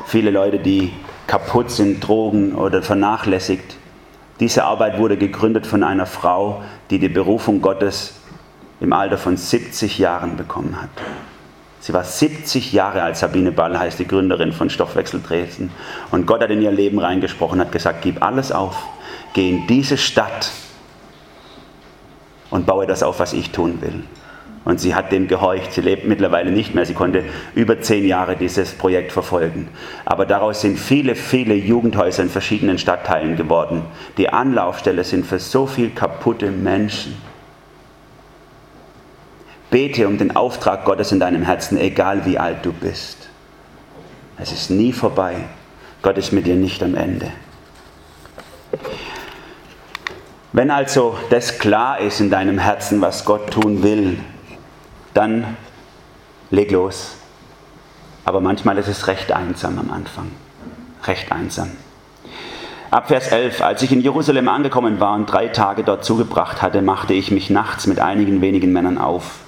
[0.07, 0.93] viele Leute, die
[1.27, 3.77] kaputt sind, Drogen oder vernachlässigt.
[4.41, 8.15] Diese Arbeit wurde gegründet von einer Frau, die die Berufung Gottes
[8.81, 10.91] im Alter von 70 Jahren bekommen hat.
[11.83, 15.73] Sie war 70 Jahre alt, Sabine Ball heißt die Gründerin von Stoffwechsel Dresden.
[16.13, 18.87] Und Gott hat in ihr Leben reingesprochen, hat gesagt, gib alles auf,
[19.33, 20.53] geh in diese Stadt
[22.51, 24.05] und baue das auf, was ich tun will.
[24.65, 25.73] Und sie hat dem gehorcht.
[25.73, 26.87] Sie lebt mittlerweile nicht mehr.
[26.87, 27.25] Sie konnte
[27.57, 29.69] über zehn Jahre dieses Projekt verfolgen.
[30.05, 33.83] Aber daraus sind viele, viele Jugendhäuser in verschiedenen Stadtteilen geworden.
[34.19, 37.17] Die Anlaufstelle sind für so viele kaputte Menschen.
[39.73, 43.31] Bete um den Auftrag Gottes in deinem Herzen, egal wie alt du bist.
[44.37, 45.47] Es ist nie vorbei.
[46.03, 47.33] Gott ist mit dir nicht am Ende.
[50.53, 54.19] Wenn also das klar ist in deinem Herzen, was Gott tun will,
[55.15, 55.57] dann
[56.51, 57.17] leg los.
[58.27, 60.33] Aber manchmal ist es recht einsam am Anfang.
[61.05, 61.71] Recht einsam.
[62.91, 66.83] Ab Vers 11, als ich in Jerusalem angekommen war und drei Tage dort zugebracht hatte,
[66.83, 69.42] machte ich mich nachts mit einigen wenigen Männern auf.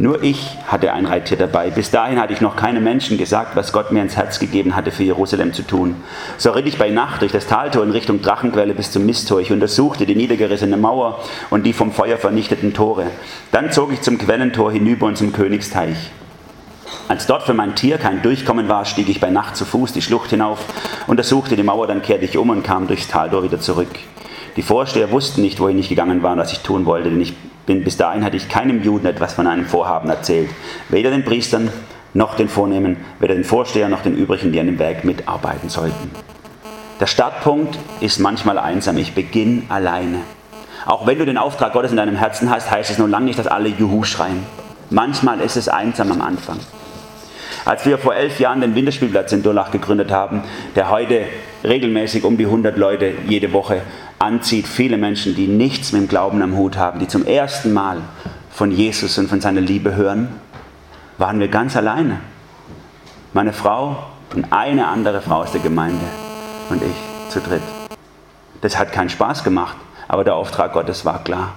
[0.00, 1.68] Nur ich hatte ein Reittier dabei.
[1.68, 4.92] Bis dahin hatte ich noch keinem Menschen gesagt, was Gott mir ins Herz gegeben hatte,
[4.92, 5.94] für Jerusalem zu tun.
[6.38, 9.40] So ritt ich bei Nacht durch das Taltor in Richtung Drachenquelle bis zum Misttor.
[9.40, 13.08] Ich untersuchte die niedergerissene Mauer und die vom Feuer vernichteten Tore.
[13.52, 16.10] Dann zog ich zum Quellentor hinüber und zum Königsteich.
[17.06, 20.00] Als dort für mein Tier kein Durchkommen war, stieg ich bei Nacht zu Fuß die
[20.00, 20.60] Schlucht hinauf,
[21.08, 23.90] untersuchte die Mauer, dann kehrte ich um und kam durchs Taltor wieder zurück.
[24.56, 27.34] Die Vorsteher wussten nicht, wohin ich gegangen war und was ich tun wollte, denn ich
[27.68, 30.50] denn bis dahin hatte ich keinem Juden etwas von einem Vorhaben erzählt.
[30.88, 31.70] Weder den Priestern
[32.14, 36.10] noch den Vornehmen, weder den Vorsteher noch den übrigen, die an dem Werk mitarbeiten sollten.
[36.98, 38.96] Der Startpunkt ist manchmal einsam.
[38.96, 40.18] Ich beginne alleine.
[40.84, 43.38] Auch wenn du den Auftrag Gottes in deinem Herzen hast, heißt es nur lange nicht,
[43.38, 44.44] dass alle Juhu schreien.
[44.90, 46.58] Manchmal ist es einsam am Anfang.
[47.64, 50.42] Als wir vor elf Jahren den Winterspielplatz in Durlach gegründet haben,
[50.74, 51.26] der heute
[51.62, 53.82] regelmäßig um die 100 Leute jede Woche
[54.20, 58.02] anzieht, viele Menschen, die nichts mit dem Glauben am Hut haben, die zum ersten Mal
[58.50, 60.28] von Jesus und von seiner Liebe hören,
[61.18, 62.20] waren wir ganz alleine.
[63.32, 64.04] Meine Frau
[64.34, 66.04] und eine andere Frau aus der Gemeinde
[66.68, 67.62] und ich zu dritt.
[68.60, 71.54] Das hat keinen Spaß gemacht, aber der Auftrag Gottes war klar.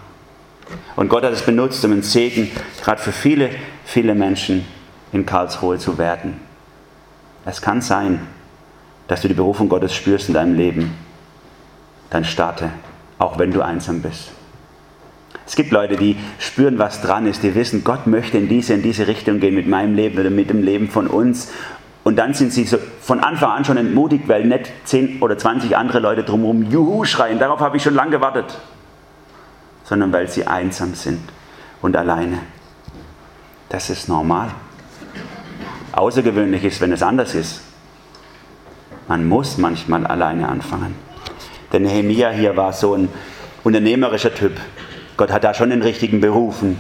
[0.96, 2.50] Und Gott hat es benutzt, um ein Segen
[2.82, 3.50] gerade für viele,
[3.84, 4.66] viele Menschen
[5.12, 6.40] in Karlsruhe zu werden.
[7.46, 8.26] Es kann sein,
[9.10, 10.94] dass du die Berufung Gottes spürst in deinem Leben
[12.14, 12.70] dann starte,
[13.18, 14.32] auch wenn du einsam bist.
[15.46, 18.84] Es gibt Leute, die spüren, was dran ist, die wissen, Gott möchte in diese, in
[18.84, 21.52] diese Richtung gehen mit meinem Leben oder mit dem Leben von uns.
[22.04, 25.76] Und dann sind sie so von Anfang an schon entmutigt, weil nicht 10 oder 20
[25.76, 27.40] andere Leute drumherum Juhu schreien.
[27.40, 28.58] Darauf habe ich schon lange gewartet.
[29.84, 31.20] Sondern weil sie einsam sind
[31.82, 32.40] und alleine.
[33.70, 34.50] Das ist normal.
[35.94, 37.62] Außergewöhnlich ist, wenn es anders ist.
[39.08, 40.96] Man muss manchmal alleine anfangen.
[41.74, 43.10] Der Nehemiah hier war so ein
[43.64, 44.54] unternehmerischer Typ.
[45.18, 46.78] Gott hat da schon den richtigen berufen.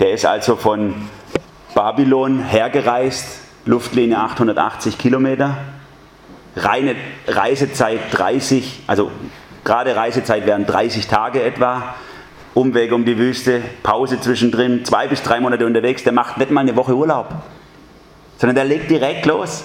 [0.00, 1.08] Der ist also von
[1.72, 3.26] Babylon hergereist,
[3.64, 5.56] Luftlinie 880 Kilometer,
[6.56, 6.96] reine
[7.28, 9.12] Reisezeit 30, also
[9.62, 11.94] gerade Reisezeit wären 30 Tage etwa,
[12.54, 16.62] Umweg um die Wüste, Pause zwischendrin, zwei bis drei Monate unterwegs, der macht nicht mal
[16.62, 17.28] eine Woche Urlaub,
[18.38, 19.64] sondern der legt direkt los.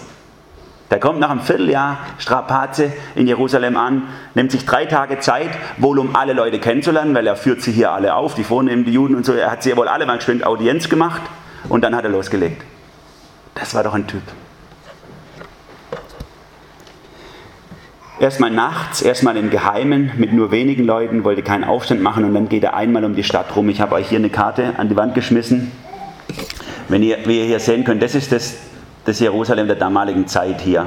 [0.91, 5.99] Der kommt nach einem Vierteljahr Strapaze in Jerusalem an, nimmt sich drei Tage Zeit, wohl
[5.99, 9.15] um alle Leute kennenzulernen, weil er führt sie hier alle auf, die Vornehmen, die Juden
[9.15, 9.33] und so.
[9.33, 11.21] Er hat sie ja wohl alle mal geschwind Audienz gemacht
[11.67, 12.63] und dann hat er losgelegt.
[13.53, 14.23] Das war doch ein Typ.
[18.19, 22.49] Erstmal nachts, erstmal im Geheimen mit nur wenigen Leuten, wollte keinen Aufstand machen und dann
[22.49, 23.69] geht er einmal um die Stadt rum.
[23.69, 25.71] Ich habe euch hier eine Karte an die Wand geschmissen.
[26.89, 28.57] Wenn ihr, wie ihr hier sehen könnt, das ist das
[29.09, 30.85] das Jerusalem der damaligen Zeit hier.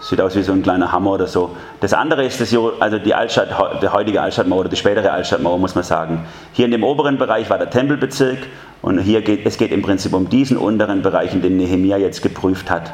[0.00, 1.54] Sieht aus wie so ein kleiner Hammer oder so.
[1.80, 3.48] Das andere ist das, also die Altstadt,
[3.82, 6.24] die heutige Altstadtmauer oder die spätere Altstadtmauer, muss man sagen.
[6.52, 8.38] Hier in dem oberen Bereich war der Tempelbezirk
[8.82, 12.22] und hier geht es geht im Prinzip um diesen unteren Bereich, in dem Nehemiah jetzt
[12.22, 12.92] geprüft hat.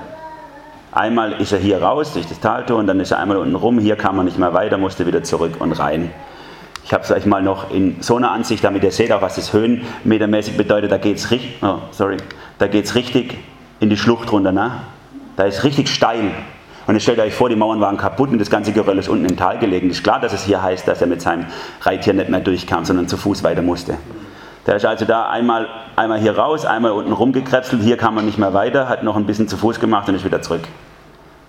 [0.90, 3.78] Einmal ist er hier raus durch das Taltor und dann ist er einmal unten rum.
[3.78, 6.10] Hier kam er nicht mehr weiter, musste wieder zurück und rein.
[6.84, 9.36] Ich habe es euch mal noch in so einer Ansicht, damit ihr seht auch, was
[9.36, 10.90] das höhenmetermäßig bedeutet.
[10.90, 11.30] Da geht es
[11.62, 11.78] oh,
[12.94, 13.38] richtig
[13.82, 14.52] in die Schlucht runter.
[14.52, 14.70] Ne?
[15.36, 16.30] Da ist richtig steil.
[16.86, 19.24] Und jetzt stellt euch vor, die Mauern waren kaputt und das ganze Geröll ist unten
[19.24, 19.90] im Tal gelegen.
[19.90, 21.46] Ist klar, dass es hier heißt, dass er mit seinem
[21.82, 23.98] Reittier nicht mehr durchkam, sondern zu Fuß weiter musste.
[24.66, 28.38] Der ist also da einmal, einmal hier raus, einmal unten rumgekrebselt, hier kam er nicht
[28.38, 30.62] mehr weiter, hat noch ein bisschen zu Fuß gemacht und ist wieder zurück.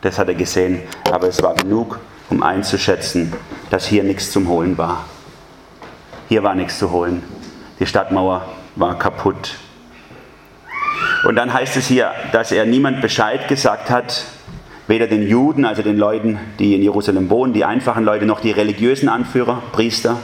[0.01, 1.99] Das hat er gesehen, aber es war genug,
[2.31, 3.31] um einzuschätzen,
[3.69, 5.05] dass hier nichts zum Holen war.
[6.29, 7.21] Hier war nichts zu holen.
[7.79, 8.43] Die Stadtmauer
[8.75, 9.55] war kaputt.
[11.23, 14.25] Und dann heißt es hier, dass er niemand Bescheid gesagt hat,
[14.88, 18.51] weder den Juden, also den Leuten, die in Jerusalem wohnen, die einfachen Leute, noch die
[18.51, 20.17] religiösen Anführer, Priester,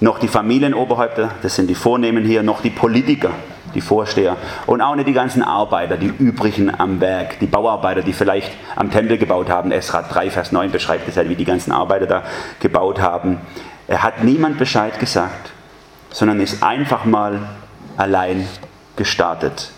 [0.00, 3.30] noch die Familienoberhäupter, das sind die Vornehmen hier, noch die Politiker,
[3.74, 8.12] die Vorsteher und auch nicht die ganzen Arbeiter, die übrigen am Werk, die Bauarbeiter, die
[8.12, 9.72] vielleicht am Tempel gebaut haben.
[9.72, 12.22] Esra 3, Vers 9 beschreibt es halt, wie die ganzen Arbeiter da
[12.60, 13.38] gebaut haben.
[13.86, 15.50] Er hat niemand Bescheid gesagt,
[16.10, 17.40] sondern ist einfach mal
[17.96, 18.46] allein
[18.96, 19.70] gestartet.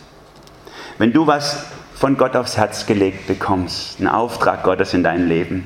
[1.00, 5.64] Wenn du was von Gott aufs Herz gelegt bekommst, einen Auftrag Gottes in deinem Leben,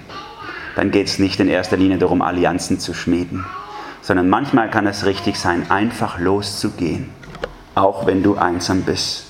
[0.77, 3.44] dann geht es nicht in erster Linie darum, Allianzen zu schmieden,
[4.01, 7.11] sondern manchmal kann es richtig sein, einfach loszugehen,
[7.75, 9.25] auch wenn du einsam bist.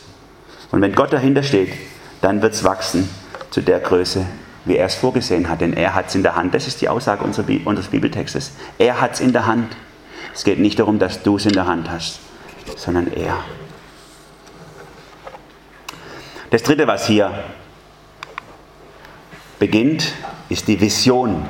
[0.71, 1.73] Und wenn Gott dahinter steht,
[2.21, 3.09] dann wird es wachsen
[3.49, 4.27] zu der Größe,
[4.67, 6.53] wie er es vorgesehen hat, denn er hat es in der Hand.
[6.53, 8.53] Das ist die Aussage unseres Bibeltextes.
[8.77, 9.75] Er hat es in der Hand.
[10.35, 12.21] Es geht nicht darum, dass du es in der Hand hast,
[12.77, 13.39] sondern er.
[16.55, 17.33] Das dritte, was hier
[19.59, 20.13] beginnt,
[20.49, 21.47] ist die Vision.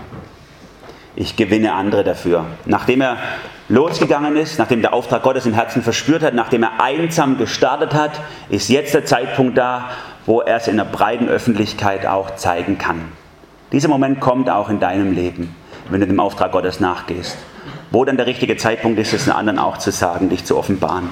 [1.14, 2.46] Ich gewinne andere dafür.
[2.64, 3.18] Nachdem er
[3.68, 8.12] losgegangen ist, nachdem der Auftrag Gottes im Herzen verspürt hat, nachdem er einsam gestartet hat,
[8.48, 9.90] ist jetzt der Zeitpunkt da,
[10.24, 13.12] wo er es in der breiten Öffentlichkeit auch zeigen kann.
[13.72, 15.54] Dieser Moment kommt auch in deinem Leben,
[15.90, 17.36] wenn du dem Auftrag Gottes nachgehst.
[17.90, 21.10] Wo dann der richtige Zeitpunkt ist, es den anderen auch zu sagen, dich zu offenbaren.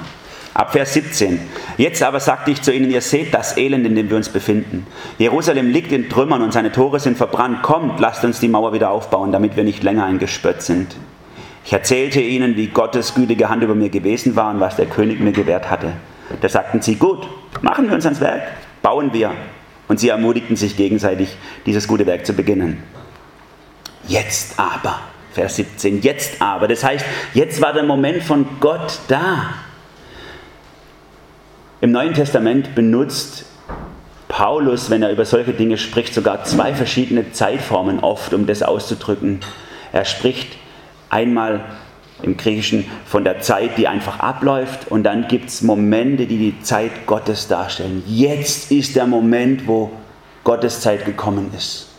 [0.53, 1.39] Ab Vers 17.
[1.77, 4.85] Jetzt aber sagte ich zu ihnen, ihr seht das Elend, in dem wir uns befinden.
[5.17, 7.63] Jerusalem liegt in Trümmern und seine Tore sind verbrannt.
[7.63, 10.95] Kommt, lasst uns die Mauer wieder aufbauen, damit wir nicht länger ein Gespött sind.
[11.65, 15.19] Ich erzählte ihnen, wie Gottes gütige Hand über mir gewesen war und was der König
[15.19, 15.93] mir gewährt hatte.
[16.41, 17.27] Da sagten sie, gut,
[17.61, 18.43] machen wir uns ans Werk,
[18.81, 19.31] bauen wir.
[19.87, 21.35] Und sie ermutigten sich gegenseitig,
[21.65, 22.83] dieses gute Werk zu beginnen.
[24.07, 24.99] Jetzt aber,
[25.31, 26.67] Vers 17, jetzt aber.
[26.67, 29.55] Das heißt, jetzt war der Moment von Gott da.
[31.83, 33.43] Im Neuen Testament benutzt
[34.29, 39.41] Paulus, wenn er über solche Dinge spricht, sogar zwei verschiedene Zeitformen oft, um das auszudrücken.
[39.91, 40.47] Er spricht
[41.09, 41.65] einmal
[42.21, 46.61] im Griechischen von der Zeit, die einfach abläuft, und dann gibt es Momente, die die
[46.61, 48.01] Zeit Gottes darstellen.
[48.07, 49.91] Jetzt ist der Moment, wo
[50.45, 51.89] Gottes Zeit gekommen ist.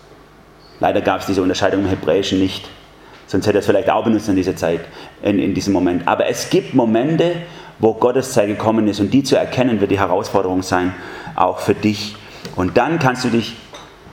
[0.80, 2.70] Leider gab es diese Unterscheidung im Hebräischen nicht.
[3.26, 4.80] Sonst hätte er es vielleicht auch benutzt in dieser Zeit,
[5.22, 6.08] in, in diesem Moment.
[6.08, 7.32] Aber es gibt Momente,
[7.78, 9.00] wo Gottes Zeit gekommen ist.
[9.00, 10.94] Und die zu erkennen, wird die Herausforderung sein,
[11.34, 12.16] auch für dich.
[12.56, 13.56] Und dann kannst du dich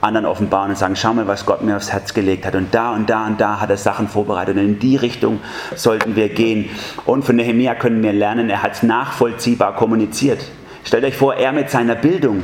[0.00, 2.56] anderen offenbaren und sagen, schau mal, was Gott mir aufs Herz gelegt hat.
[2.56, 4.56] Und da und da und da hat er Sachen vorbereitet.
[4.56, 5.40] Und in die Richtung
[5.76, 6.68] sollten wir gehen.
[7.06, 10.44] Und von Nehemiah können wir lernen, er hat es nachvollziehbar kommuniziert.
[10.84, 12.42] Stellt euch vor, er mit seiner Bildung.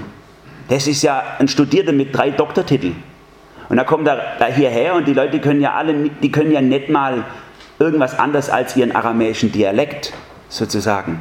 [0.69, 3.03] Das ist ja ein Studierter mit drei Doktortiteln.
[3.69, 6.89] Und da kommt er hierher und die Leute können ja alle, die können ja nicht
[6.89, 7.25] mal
[7.79, 10.13] irgendwas anderes als ihren aramäischen Dialekt
[10.49, 11.21] sozusagen.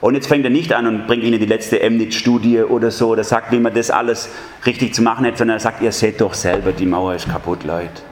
[0.00, 3.22] Und jetzt fängt er nicht an und bringt ihnen die letzte Emnit-Studie oder so, oder
[3.22, 4.30] sagt, wie man das alles
[4.64, 7.64] richtig zu machen hätte, sondern er sagt, ihr seht doch selber, die Mauer ist kaputt,
[7.64, 8.02] Leute.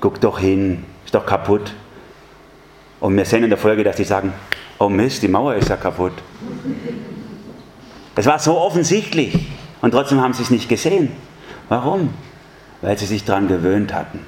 [0.00, 1.74] Guckt doch hin, ist doch kaputt.
[3.00, 4.32] Und wir sehen in der Folge, dass die sagen,
[4.78, 6.14] oh Mist, die Mauer ist ja kaputt.
[8.16, 9.38] Es war so offensichtlich
[9.82, 11.12] und trotzdem haben sie es nicht gesehen.
[11.68, 12.14] Warum?
[12.80, 14.20] Weil sie sich daran gewöhnt hatten,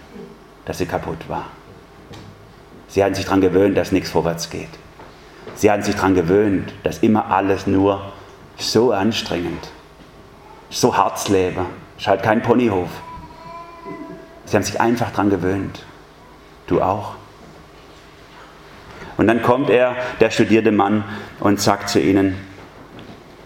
[0.66, 1.46] dass sie kaputt war.
[2.90, 4.68] Sie hatten sich daran gewöhnt, dass nichts vorwärts geht.
[5.54, 8.12] Sie hatten sich daran gewöhnt, dass immer alles nur
[8.58, 9.70] so anstrengend,
[10.70, 12.88] so Harzleber, ist halt kein Ponyhof.
[14.44, 15.84] Sie haben sich einfach daran gewöhnt.
[16.66, 17.14] Du auch.
[19.16, 21.04] Und dann kommt er, der studierte Mann,
[21.38, 22.36] und sagt zu ihnen,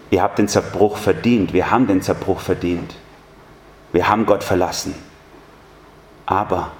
[0.09, 2.95] ihr habt den Zerbruch verdient, wir haben den Zerbruch verdient.
[3.91, 4.95] Wir haben Gott verlassen.
[6.25, 6.71] Aber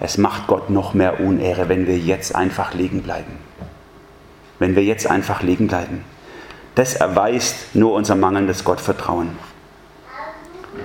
[0.00, 3.38] es macht Gott noch mehr Unehre, wenn wir jetzt einfach liegen bleiben
[4.58, 6.04] wenn wir jetzt einfach liegen bleiben.
[6.74, 9.30] Das erweist nur unser mangelndes Gottvertrauen.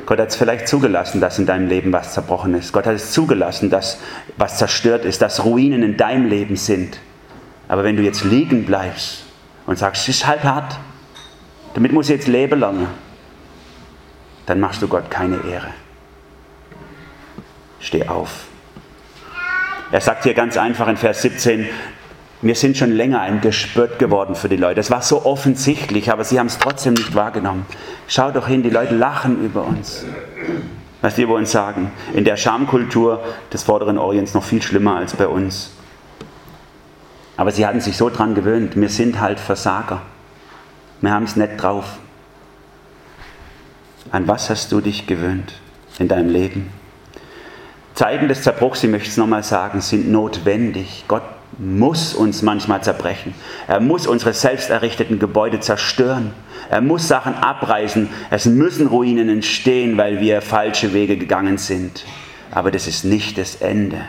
[0.06, 2.74] Gott hat es vielleicht zugelassen, dass in deinem Leben was zerbrochen ist.
[2.74, 4.00] Gott hat es zugelassen, dass
[4.38, 7.00] was zerstört ist, dass Ruinen in deinem Leben sind.
[7.68, 9.24] Aber wenn du jetzt liegen bleibst
[9.66, 10.78] und sagst, es ist halt hart,
[11.74, 12.88] damit muss ich jetzt leben lange,
[14.46, 15.70] dann machst du Gott keine Ehre.
[17.80, 18.48] Steh auf.
[19.92, 21.68] Er sagt hier ganz einfach in Vers 17,
[22.42, 24.80] wir sind schon länger ein Gespött geworden für die Leute.
[24.80, 27.66] Es war so offensichtlich, aber sie haben es trotzdem nicht wahrgenommen.
[28.08, 30.06] Schau doch hin, die Leute lachen über uns.
[31.02, 31.92] Was wir über uns sagen.
[32.14, 33.22] In der Schamkultur
[33.52, 35.72] des Vorderen Orients noch viel schlimmer als bei uns.
[37.36, 38.76] Aber sie hatten sich so dran gewöhnt.
[38.76, 40.02] Wir sind halt Versager.
[41.02, 41.98] Wir haben es nicht drauf.
[44.12, 45.54] An was hast du dich gewöhnt
[46.00, 46.79] in deinem Leben?
[48.00, 51.04] Zeiten des Zerbruchs, ich möchte es nochmal sagen, sind notwendig.
[51.10, 51.24] Gott
[51.58, 53.36] muss uns manchmal zerbrechen.
[53.68, 56.32] Er muss unsere selbst errichteten Gebäude zerstören.
[56.70, 58.08] Er muss Sachen abreißen.
[58.30, 62.06] Es müssen Ruinen entstehen, weil wir falsche Wege gegangen sind.
[62.52, 64.00] Aber das ist nicht das Ende.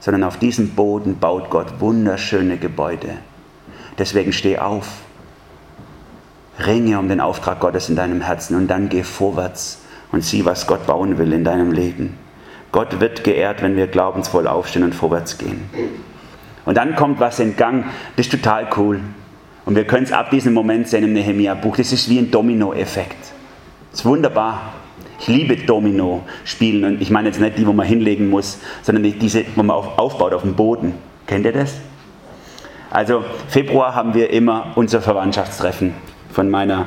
[0.00, 3.10] Sondern auf diesem Boden baut Gott wunderschöne Gebäude.
[3.96, 4.88] Deswegen steh auf.
[6.58, 10.66] Ringe um den Auftrag Gottes in deinem Herzen und dann geh vorwärts und sieh, was
[10.66, 12.18] Gott bauen will in deinem Leben.
[12.72, 15.68] Gott wird geehrt, wenn wir glaubensvoll aufstehen und vorwärts gehen.
[16.64, 17.84] Und dann kommt was in Gang,
[18.16, 19.00] das ist total cool.
[19.64, 21.76] Und wir können es ab diesem Moment sehen im Nehemiah-Buch.
[21.76, 23.18] Das ist wie ein Domino-Effekt.
[23.90, 24.72] Das ist wunderbar.
[25.18, 26.84] Ich liebe Domino-Spielen.
[26.84, 30.32] Und ich meine jetzt nicht die, wo man hinlegen muss, sondern diese, wo man aufbaut
[30.32, 30.94] auf dem Boden.
[31.26, 31.76] Kennt ihr das?
[32.90, 35.94] Also, Februar haben wir immer unser Verwandtschaftstreffen
[36.32, 36.86] von meiner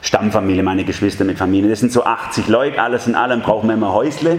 [0.00, 1.70] Stammfamilie, meine Geschwister mit Familie.
[1.70, 4.38] Das sind so 80 Leute, alles in allem brauchen wir immer Häusle.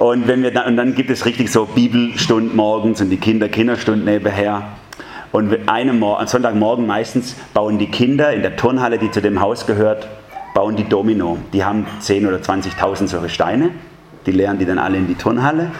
[0.00, 3.50] Und, wenn wir dann, und dann gibt es richtig so Bibelstunden morgens und die Kinder
[3.50, 4.62] Kinderstunden nebenher.
[5.30, 10.08] Und einem Sonntagmorgen meistens bauen die Kinder in der Turnhalle, die zu dem Haus gehört,
[10.54, 11.36] bauen die Domino.
[11.52, 13.72] Die haben 10.000 oder 20.000 solche Steine.
[14.24, 15.70] Die leeren die dann alle in die Turnhalle.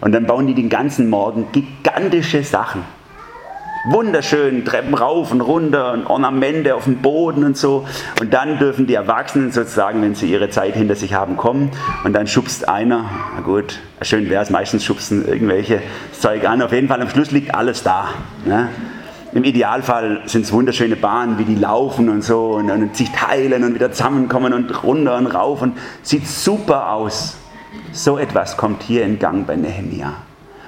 [0.00, 2.84] Und dann bauen die den ganzen Morgen gigantische Sachen
[3.84, 7.86] wunderschön, Treppen rauf und runter und Ornamente auf dem Boden und so.
[8.20, 11.70] Und dann dürfen die Erwachsenen sozusagen, wenn sie ihre Zeit hinter sich haben, kommen.
[12.04, 16.62] Und dann schubst einer, na gut, schön wäre es, meistens schubsen irgendwelche Zeug an.
[16.62, 18.08] Auf jeden Fall am Schluss liegt alles da.
[18.44, 18.68] Ne?
[19.34, 23.64] Im Idealfall sind es wunderschöne Bahnen, wie die laufen und so und, und sich teilen
[23.64, 27.36] und wieder zusammenkommen und runter und rauf und sieht super aus.
[27.92, 30.14] So etwas kommt hier in Gang bei Nehemia,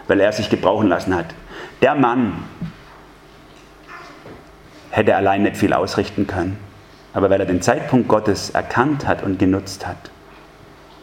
[0.08, 1.26] weil er sich gebrauchen lassen hat.
[1.80, 2.32] Der Mann,
[4.96, 6.56] hätte allein nicht viel ausrichten können.
[7.12, 10.10] Aber weil er den Zeitpunkt Gottes erkannt hat und genutzt hat,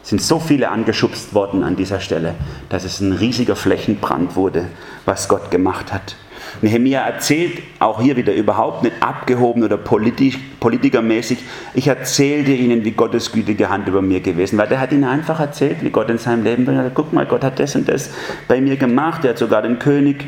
[0.02, 2.34] sind so viele angeschubst worden an dieser Stelle,
[2.70, 4.66] dass es ein riesiger Flächenbrand wurde,
[5.06, 6.16] was Gott gemacht hat.
[6.62, 11.40] Nehemiah erzählt auch hier wieder überhaupt nicht abgehoben oder politisch, politikermäßig.
[11.74, 14.68] Ich erzählte ihnen, wie Gottes gütige Hand über mir gewesen war.
[14.68, 16.90] Der hat ihnen einfach erzählt, wie Gott in seinem Leben war.
[16.94, 18.12] Guck mal, Gott hat das und das
[18.48, 19.24] bei mir gemacht.
[19.26, 20.26] Er hat sogar den König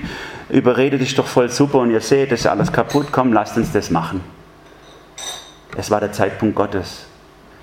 [0.50, 3.08] überredet, ist doch voll super und ihr seht, das ist alles kaputt.
[3.12, 4.22] Komm, lasst uns das machen.
[5.78, 7.06] Es war der Zeitpunkt Gottes.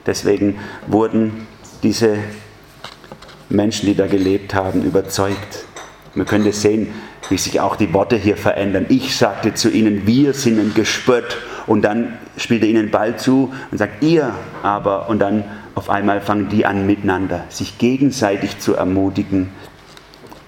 [0.06, 1.46] Deswegen wurden
[1.82, 2.18] diese
[3.48, 5.64] Menschen, die da gelebt haben, überzeugt.
[6.14, 6.92] Man könnte sehen,
[7.32, 8.86] wie sich auch die Worte hier verändern.
[8.90, 13.52] Ich sagte zu ihnen, wir sind ein Gespött Und dann spielt er ihnen Ball zu
[13.70, 15.08] und sagt, ihr aber.
[15.08, 19.50] Und dann auf einmal fangen die an miteinander, sich gegenseitig zu ermutigen,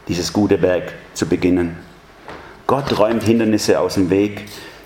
[0.09, 1.77] dieses gute Werk zu beginnen.
[2.67, 4.43] Gott räumt Hindernisse aus dem Weg,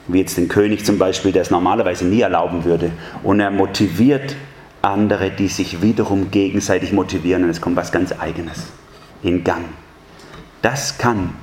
[0.07, 2.91] wie jetzt den König zum Beispiel, der es normalerweise nie erlauben würde.
[3.23, 4.37] Und er motiviert
[4.83, 8.67] andere, die sich wiederum gegenseitig motivieren und es kommt was ganz Eigenes
[9.23, 9.65] in Gang.
[10.63, 11.35] Das kann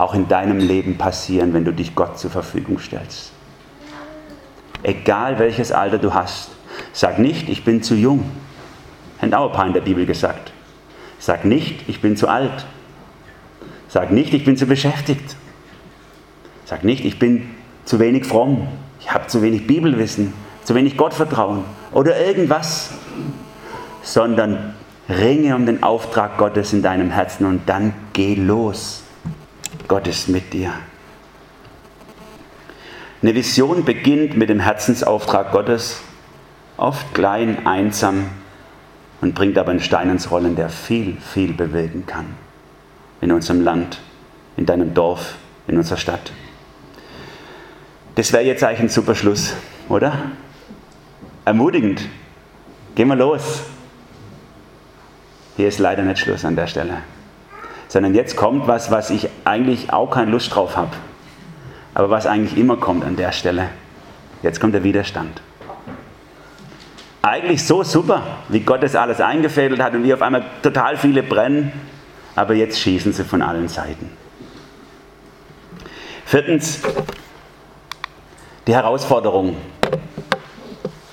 [0.00, 3.32] auch in deinem Leben passieren, wenn du dich Gott zur Verfügung stellst.
[4.82, 6.50] Egal welches Alter du hast,
[6.92, 8.24] sag nicht, ich bin zu jung.
[9.20, 10.52] Hat auch ein paar in der Bibel gesagt.
[11.18, 12.64] Sag nicht, ich bin zu alt.
[13.88, 15.36] Sag nicht, ich bin zu beschäftigt.
[16.64, 17.50] Sag nicht, ich bin
[17.84, 18.68] zu wenig fromm.
[19.00, 20.32] Ich habe zu wenig Bibelwissen,
[20.64, 22.92] zu wenig Gottvertrauen oder irgendwas.
[24.02, 24.74] Sondern
[25.10, 29.02] ringe um den Auftrag Gottes in deinem Herzen und dann geh los.
[29.90, 30.72] Gott ist mit dir.
[33.22, 36.00] Eine Vision beginnt mit dem Herzensauftrag Gottes,
[36.76, 38.28] oft klein, einsam
[39.20, 42.26] und bringt aber einen Stein ins Rollen, der viel, viel bewegen kann.
[43.20, 44.00] In unserem Land,
[44.56, 45.34] in deinem Dorf,
[45.66, 46.30] in unserer Stadt.
[48.14, 49.54] Das wäre jetzt eigentlich ein super Schluss,
[49.88, 50.12] oder?
[51.44, 52.02] Ermutigend.
[52.94, 53.62] Gehen wir los.
[55.56, 56.98] Hier ist leider nicht Schluss an der Stelle.
[57.90, 60.92] Sondern jetzt kommt was, was ich eigentlich auch keine Lust drauf habe.
[61.92, 63.68] Aber was eigentlich immer kommt an der Stelle.
[64.44, 65.42] Jetzt kommt der Widerstand.
[67.20, 71.24] Eigentlich so super, wie Gott das alles eingefädelt hat und wie auf einmal total viele
[71.24, 71.72] brennen.
[72.36, 74.08] Aber jetzt schießen sie von allen Seiten.
[76.26, 76.80] Viertens,
[78.68, 79.56] die Herausforderung.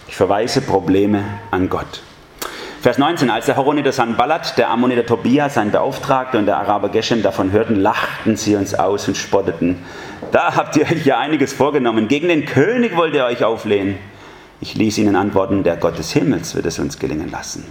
[0.07, 2.03] Ich verweise Probleme an Gott.
[2.80, 7.23] Vers 19, als der Horoniter Sanballat, der Ammoniter Tobia, sein Beauftragter und der Araber Geshem
[7.23, 9.80] davon hörten, lachten sie uns aus und spotteten.
[10.32, 12.07] Da habt ihr euch ja einiges vorgenommen.
[12.07, 13.97] Gegen den König wollt ihr euch auflehnen.
[14.61, 17.65] Ich ließ ihnen antworten, der Gott des Himmels wird es uns gelingen lassen.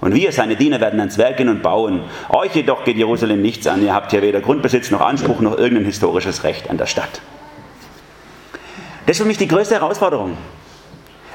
[0.00, 2.04] Und wir, seine Diener, werden ans Werk gehen und bauen.
[2.30, 3.84] Euch jedoch geht Jerusalem nichts an.
[3.84, 7.20] Ihr habt hier weder Grundbesitz noch Anspruch noch irgendein historisches Recht an der Stadt.
[9.04, 10.38] Das ist für mich die größte Herausforderung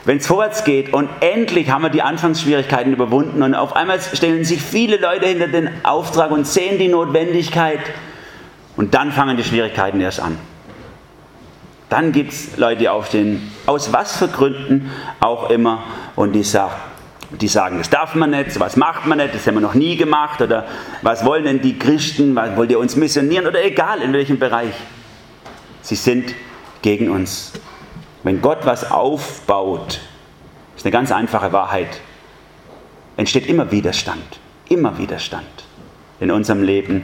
[0.05, 4.43] wenn es vorwärts geht und endlich haben wir die Anfangsschwierigkeiten überwunden und auf einmal stellen
[4.43, 7.79] sich viele Leute hinter den Auftrag und sehen die Notwendigkeit
[8.75, 10.37] und dann fangen die Schwierigkeiten erst an.
[11.89, 15.83] Dann gibt es Leute, die aufstehen, aus was für Gründen auch immer,
[16.15, 16.73] und die, sagen,
[17.39, 19.95] die sagen, das darf man nicht, was macht man nicht, das haben wir noch nie
[19.95, 20.65] gemacht, oder
[21.03, 24.73] was wollen denn die Christen, was wollt ihr uns missionieren, oder egal in welchem Bereich.
[25.83, 26.33] Sie sind
[26.81, 27.53] gegen uns.
[28.23, 29.99] Wenn Gott was aufbaut,
[30.75, 31.99] ist eine ganz einfache Wahrheit,
[33.17, 34.39] entsteht immer Widerstand.
[34.69, 35.45] Immer Widerstand
[36.19, 37.03] in unserem Leben.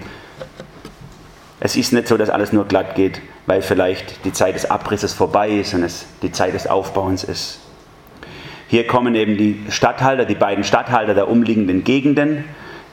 [1.60, 5.14] Es ist nicht so, dass alles nur glatt geht, weil vielleicht die Zeit des Abrisses
[5.14, 7.60] vorbei ist und es die Zeit des Aufbauens ist.
[8.70, 12.46] Hier kommen eben die Statthalter, die beiden Statthalter der umliegenden Gegenden,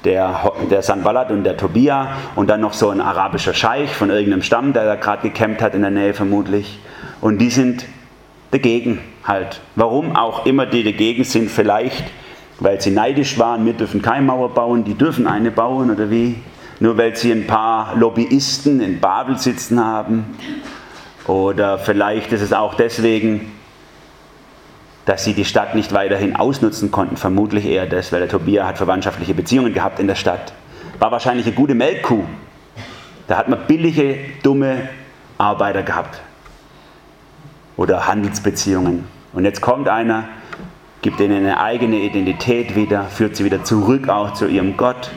[0.04, 4.42] der, der Sanballat und der Tobia und dann noch so ein arabischer Scheich von irgendeinem
[4.42, 6.80] Stamm, der da gerade gekämpft hat in der Nähe vermutlich.
[7.20, 7.84] Und die sind
[8.56, 9.60] dagegen halt.
[9.74, 12.04] Warum auch immer die dagegen sind, vielleicht
[12.58, 16.36] weil sie neidisch waren, wir dürfen keine Mauer bauen, die dürfen eine bauen oder wie?
[16.80, 20.36] Nur weil sie ein paar Lobbyisten in Babel sitzen haben.
[21.26, 23.52] Oder vielleicht ist es auch deswegen,
[25.06, 27.16] dass sie die Stadt nicht weiterhin ausnutzen konnten.
[27.16, 30.52] Vermutlich eher das, weil der Tobia hat verwandtschaftliche Beziehungen gehabt in der Stadt.
[30.98, 32.24] War wahrscheinlich eine gute Melkkuh.
[33.26, 34.88] Da hat man billige, dumme
[35.38, 36.20] Arbeiter gehabt
[37.76, 39.04] oder Handelsbeziehungen.
[39.32, 40.24] Und jetzt kommt einer,
[41.02, 45.10] gibt ihnen eine eigene Identität wieder, führt sie wieder zurück auch zu ihrem Gott.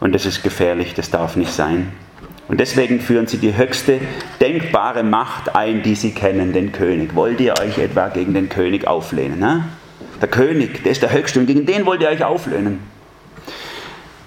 [0.00, 1.92] Und das ist gefährlich, das darf nicht sein.
[2.48, 4.00] Und deswegen führen sie die höchste
[4.40, 7.14] denkbare Macht ein, die sie kennen, den König.
[7.14, 9.40] Wollt ihr euch etwa gegen den König auflehnen?
[9.40, 9.64] Ne?
[10.20, 12.78] Der König, der ist der Höchste und gegen den wollt ihr euch auflehnen.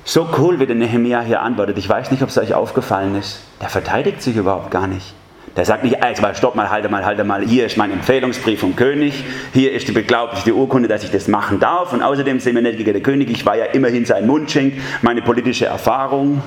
[0.04, 1.78] So cool, wie der Nehemiah hier antwortet.
[1.78, 3.42] Ich weiß nicht, ob es euch aufgefallen ist.
[3.62, 5.14] Der verteidigt sich überhaupt gar nicht.
[5.56, 8.76] Der sagt nicht, also stopp mal, halte mal, halte mal, hier ist mein Empfehlungsbrief vom
[8.76, 9.24] König,
[9.54, 12.78] hier ist die beglaubigte Urkunde, dass ich das machen darf und außerdem sind wir nicht
[12.78, 16.42] gegen den König, ich war ja immerhin sein Mundschenk, meine politische Erfahrung,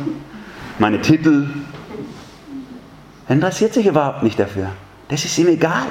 [0.78, 1.48] meine Titel.
[3.28, 4.68] Er interessiert sich überhaupt nicht dafür.
[5.08, 5.86] Das ist ihm egal.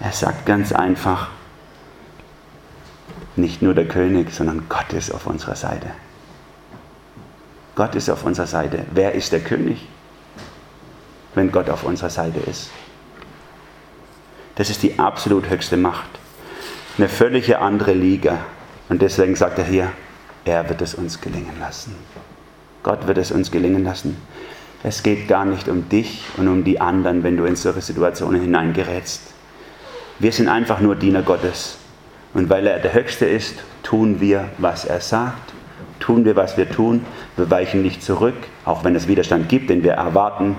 [0.00, 1.28] Er sagt ganz einfach,
[3.36, 5.88] nicht nur der König, sondern Gott ist auf unserer Seite.
[7.74, 8.84] Gott ist auf unserer Seite.
[8.92, 9.88] Wer ist der König?
[11.34, 12.70] Wenn Gott auf unserer Seite ist.
[14.56, 16.10] Das ist die absolut höchste Macht.
[16.98, 18.38] Eine völlige andere Liga.
[18.88, 19.92] Und deswegen sagt er hier,
[20.44, 21.94] er wird es uns gelingen lassen.
[22.82, 24.16] Gott wird es uns gelingen lassen.
[24.82, 28.40] Es geht gar nicht um dich und um die anderen, wenn du in solche Situationen
[28.40, 29.20] hineingerätst.
[30.18, 31.76] Wir sind einfach nur Diener Gottes.
[32.32, 35.52] Und weil er der Höchste ist, tun wir, was er sagt.
[35.98, 37.04] Tun wir, was wir tun.
[37.36, 40.56] Wir weichen nicht zurück, auch wenn es Widerstand gibt, den wir erwarten.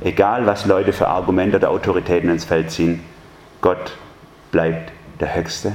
[0.00, 3.00] Egal, was Leute für Argumente oder Autoritäten ins Feld ziehen,
[3.60, 3.96] Gott
[4.50, 5.72] bleibt der Höchste.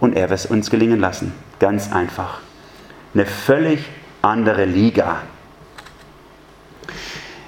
[0.00, 1.32] Und er wird es uns gelingen lassen.
[1.58, 2.40] Ganz einfach.
[3.14, 3.80] Eine völlig
[4.22, 5.18] andere Liga.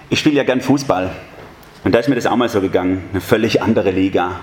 [0.08, 1.10] Ich spiele ja gern Fußball.
[1.84, 3.04] Und da ist mir das auch mal so gegangen.
[3.12, 4.40] Eine völlig andere Liga.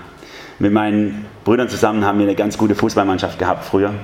[0.58, 3.94] Mit meinen Brüdern zusammen haben wir eine ganz gute Fußballmannschaft gehabt früher.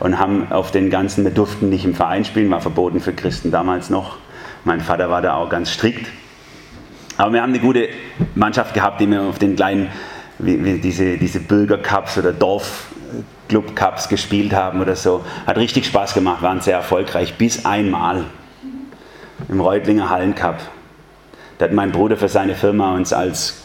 [0.00, 3.50] Und haben auf den ganzen, wir durften nicht im Verein spielen, war verboten für Christen
[3.50, 4.16] damals noch.
[4.64, 6.06] Mein Vater war da auch ganz strikt.
[7.16, 7.88] Aber wir haben eine gute
[8.34, 9.88] Mannschaft gehabt, die wir auf den kleinen,
[10.38, 15.24] wie, wie diese, diese Bürgercups oder Dorfclub-Cups gespielt haben oder so.
[15.46, 18.24] Hat richtig Spaß gemacht, waren sehr erfolgreich, bis einmal
[19.48, 20.56] im Reutlinger Hallencup.
[21.58, 23.62] Da hat mein Bruder für seine Firma uns als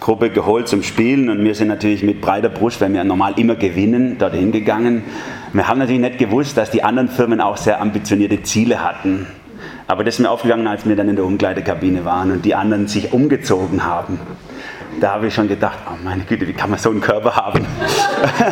[0.00, 3.56] Gruppe geholt zum Spielen und wir sind natürlich mit breiter Brust, weil wir normal immer
[3.56, 5.02] gewinnen, dorthin gegangen.
[5.52, 9.26] Wir haben natürlich nicht gewusst, dass die anderen Firmen auch sehr ambitionierte Ziele hatten.
[9.88, 12.88] Aber das ist mir aufgegangen, als wir dann in der Umkleidekabine waren und die anderen
[12.88, 14.18] sich umgezogen haben.
[15.00, 17.66] Da habe ich schon gedacht, oh meine Güte, wie kann man so einen Körper haben?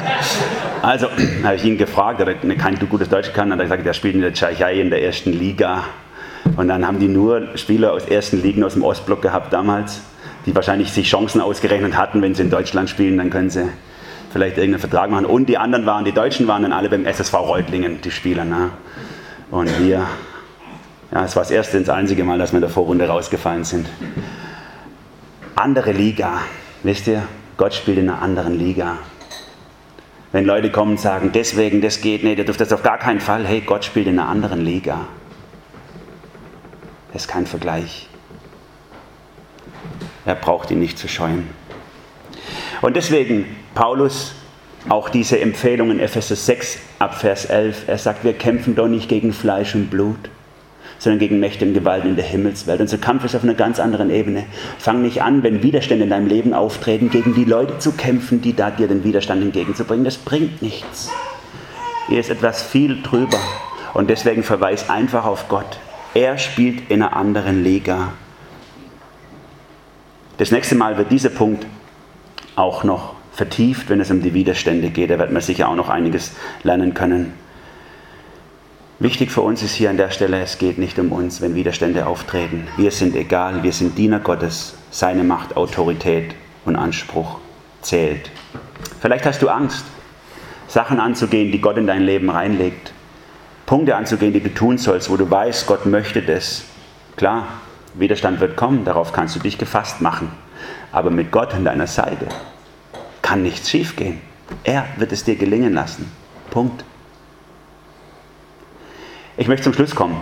[0.82, 1.08] also
[1.44, 3.94] habe ich ihn gefragt, er kann du gutes Deutsch kann, und er hat gesagt, er
[3.94, 5.84] spielt in der Tschechei in der ersten Liga.
[6.56, 10.02] Und dann haben die nur Spieler aus ersten Ligen aus dem Ostblock gehabt damals,
[10.46, 13.66] die wahrscheinlich sich Chancen ausgerechnet hatten, wenn sie in Deutschland spielen, dann können sie
[14.30, 15.26] vielleicht irgendeinen Vertrag machen.
[15.26, 18.44] Und die anderen waren, die Deutschen waren dann alle beim SSV Reutlingen, die Spieler.
[18.44, 18.70] Ne?
[19.50, 20.06] Und wir,
[21.14, 23.62] ja, es war das erste und das einzige Mal, dass wir in der Vorrunde rausgefallen
[23.62, 23.86] sind.
[25.54, 26.40] Andere Liga,
[26.82, 27.22] wisst ihr,
[27.56, 28.98] Gott spielt in einer anderen Liga.
[30.32, 33.20] Wenn Leute kommen und sagen, deswegen, das geht nicht, ihr dürft das auf gar keinen
[33.20, 35.06] Fall, hey, Gott spielt in einer anderen Liga.
[37.12, 38.08] Das ist kein Vergleich.
[40.26, 41.48] Er braucht ihn nicht zu scheuen.
[42.82, 43.46] Und deswegen,
[43.76, 44.34] Paulus,
[44.88, 49.08] auch diese Empfehlung in Epheser 6 ab Vers 11, er sagt, wir kämpfen doch nicht
[49.08, 50.28] gegen Fleisch und Blut,
[51.04, 52.80] sondern gegen Mächte und Gewalten in der Himmelswelt.
[52.80, 54.46] Unser Kampf ist auf einer ganz anderen Ebene.
[54.78, 58.56] Fang nicht an, wenn Widerstände in deinem Leben auftreten, gegen die Leute zu kämpfen, die
[58.56, 60.04] da dir den Widerstand entgegenzubringen.
[60.04, 61.10] Das bringt nichts.
[62.08, 63.38] Hier ist etwas viel drüber.
[63.92, 65.78] Und deswegen verweis einfach auf Gott.
[66.14, 68.14] Er spielt in einer anderen Liga.
[70.38, 71.66] Das nächste Mal wird dieser Punkt
[72.56, 75.10] auch noch vertieft, wenn es um die Widerstände geht.
[75.10, 76.32] Da wird man sicher auch noch einiges
[76.62, 77.43] lernen können.
[79.00, 82.06] Wichtig für uns ist hier an der Stelle, es geht nicht um uns, wenn Widerstände
[82.06, 82.68] auftreten.
[82.76, 84.76] Wir sind egal, wir sind Diener Gottes.
[84.92, 87.40] Seine Macht, Autorität und Anspruch
[87.82, 88.30] zählt.
[89.00, 89.84] Vielleicht hast du Angst,
[90.68, 92.92] Sachen anzugehen, die Gott in dein Leben reinlegt.
[93.66, 96.62] Punkte anzugehen, die du tun sollst, wo du weißt, Gott möchte das.
[97.16, 97.48] Klar,
[97.94, 100.30] Widerstand wird kommen, darauf kannst du dich gefasst machen.
[100.92, 102.28] Aber mit Gott an deiner Seite
[103.22, 104.20] kann nichts schiefgehen.
[104.62, 106.12] Er wird es dir gelingen lassen.
[106.50, 106.84] Punkt.
[109.36, 110.20] Ich möchte zum Schluss kommen.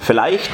[0.00, 0.52] Vielleicht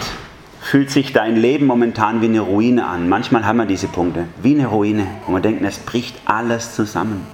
[0.60, 3.08] fühlt sich dein Leben momentan wie eine Ruine an.
[3.08, 7.26] Manchmal haben wir diese Punkte, wie eine Ruine, wo man denkt, es bricht alles zusammen.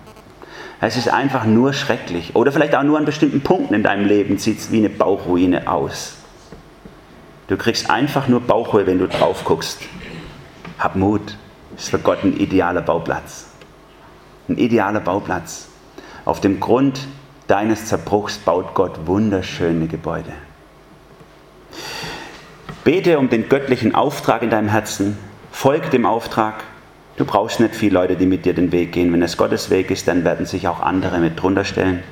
[0.80, 2.34] Es ist einfach nur schrecklich.
[2.34, 5.70] Oder vielleicht auch nur an bestimmten Punkten in deinem Leben sieht es wie eine Bauchruine
[5.70, 6.16] aus.
[7.46, 9.80] Du kriegst einfach nur Bauchruhe, wenn du drauf guckst.
[10.78, 11.36] Hab Mut.
[11.76, 13.46] Ist für Gott ein idealer Bauplatz.
[14.48, 15.68] Ein idealer Bauplatz.
[16.24, 17.06] Auf dem Grund
[17.50, 20.32] deines Zerbruchs baut Gott wunderschöne Gebäude.
[22.84, 25.18] Bete um den göttlichen Auftrag in deinem Herzen.
[25.52, 26.64] Folge dem Auftrag.
[27.16, 29.12] Du brauchst nicht viele Leute, die mit dir den Weg gehen.
[29.12, 32.02] Wenn es Gottes Weg ist, dann werden sich auch andere mit drunter stellen.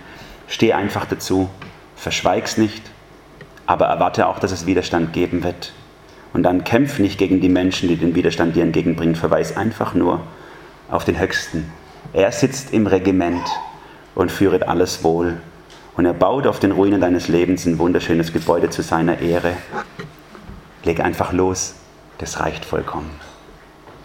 [0.48, 1.48] Steh einfach dazu.
[1.96, 2.82] Verschweig's nicht
[3.68, 5.74] aber erwarte auch, dass es Widerstand geben wird.
[6.32, 9.14] Und dann kämpf nicht gegen die Menschen, die den Widerstand dir entgegenbringen.
[9.14, 10.20] Verweis einfach nur
[10.90, 11.70] auf den Höchsten.
[12.14, 13.46] Er sitzt im Regiment
[14.18, 15.36] und führet alles wohl.
[15.96, 19.54] Und er baut auf den Ruinen deines Lebens ein wunderschönes Gebäude zu seiner Ehre.
[20.82, 21.76] Leg einfach los.
[22.18, 23.10] Das reicht vollkommen.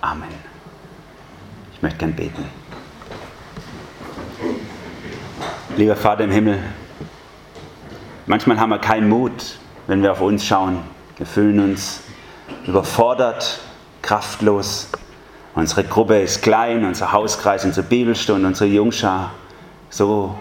[0.01, 0.30] Amen.
[1.74, 2.45] Ich möchte gern beten.
[5.78, 6.59] Lieber Vater im Himmel,
[8.26, 9.57] Manchmal haben wir keinen Mut,
[9.88, 10.80] wenn wir auf uns schauen.
[11.18, 12.01] Wir fühlen uns
[12.66, 13.59] überfordert,
[14.01, 14.88] kraftlos.
[15.55, 19.32] Unsere Gruppe ist klein, unser Hauskreis, unsere Bibelstunde, unsere Jungschar
[19.94, 20.34] so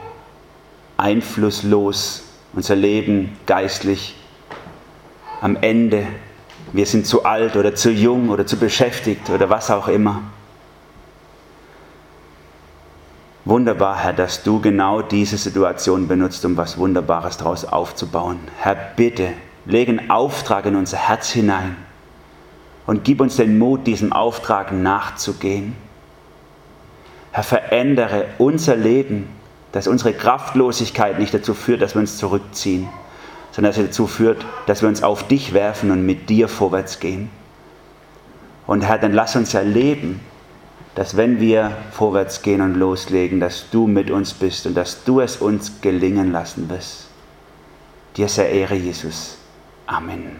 [0.97, 2.25] einflusslos,
[2.55, 4.17] unser Leben geistlich
[5.43, 6.07] am Ende.
[6.73, 10.23] Wir sind zu alt oder zu jung oder zu beschäftigt oder was auch immer.
[13.45, 18.39] Wunderbar, Herr, dass du genau diese Situation benutzt, um was Wunderbares daraus aufzubauen.
[18.59, 19.33] Herr, bitte,
[19.67, 21.77] leg einen Auftrag in unser Herz hinein.
[22.87, 25.77] Und gib uns den Mut, diesem Auftrag nachzugehen.
[27.33, 29.29] Herr, verändere unser Leben,
[29.73, 32.89] dass unsere Kraftlosigkeit nicht dazu führt, dass wir uns zurückziehen,
[33.51, 37.01] sondern dass sie dazu führt, dass wir uns auf dich werfen und mit dir vorwärts
[37.01, 37.31] gehen.
[38.67, 40.21] Und Herr, dann lass uns erleben,
[40.95, 45.21] dass wenn wir vorwärts gehen und loslegen, dass du mit uns bist und dass du
[45.21, 47.09] es uns gelingen lassen wirst.
[48.17, 49.39] Dir sei Ehre, Jesus.
[49.87, 50.37] Amen.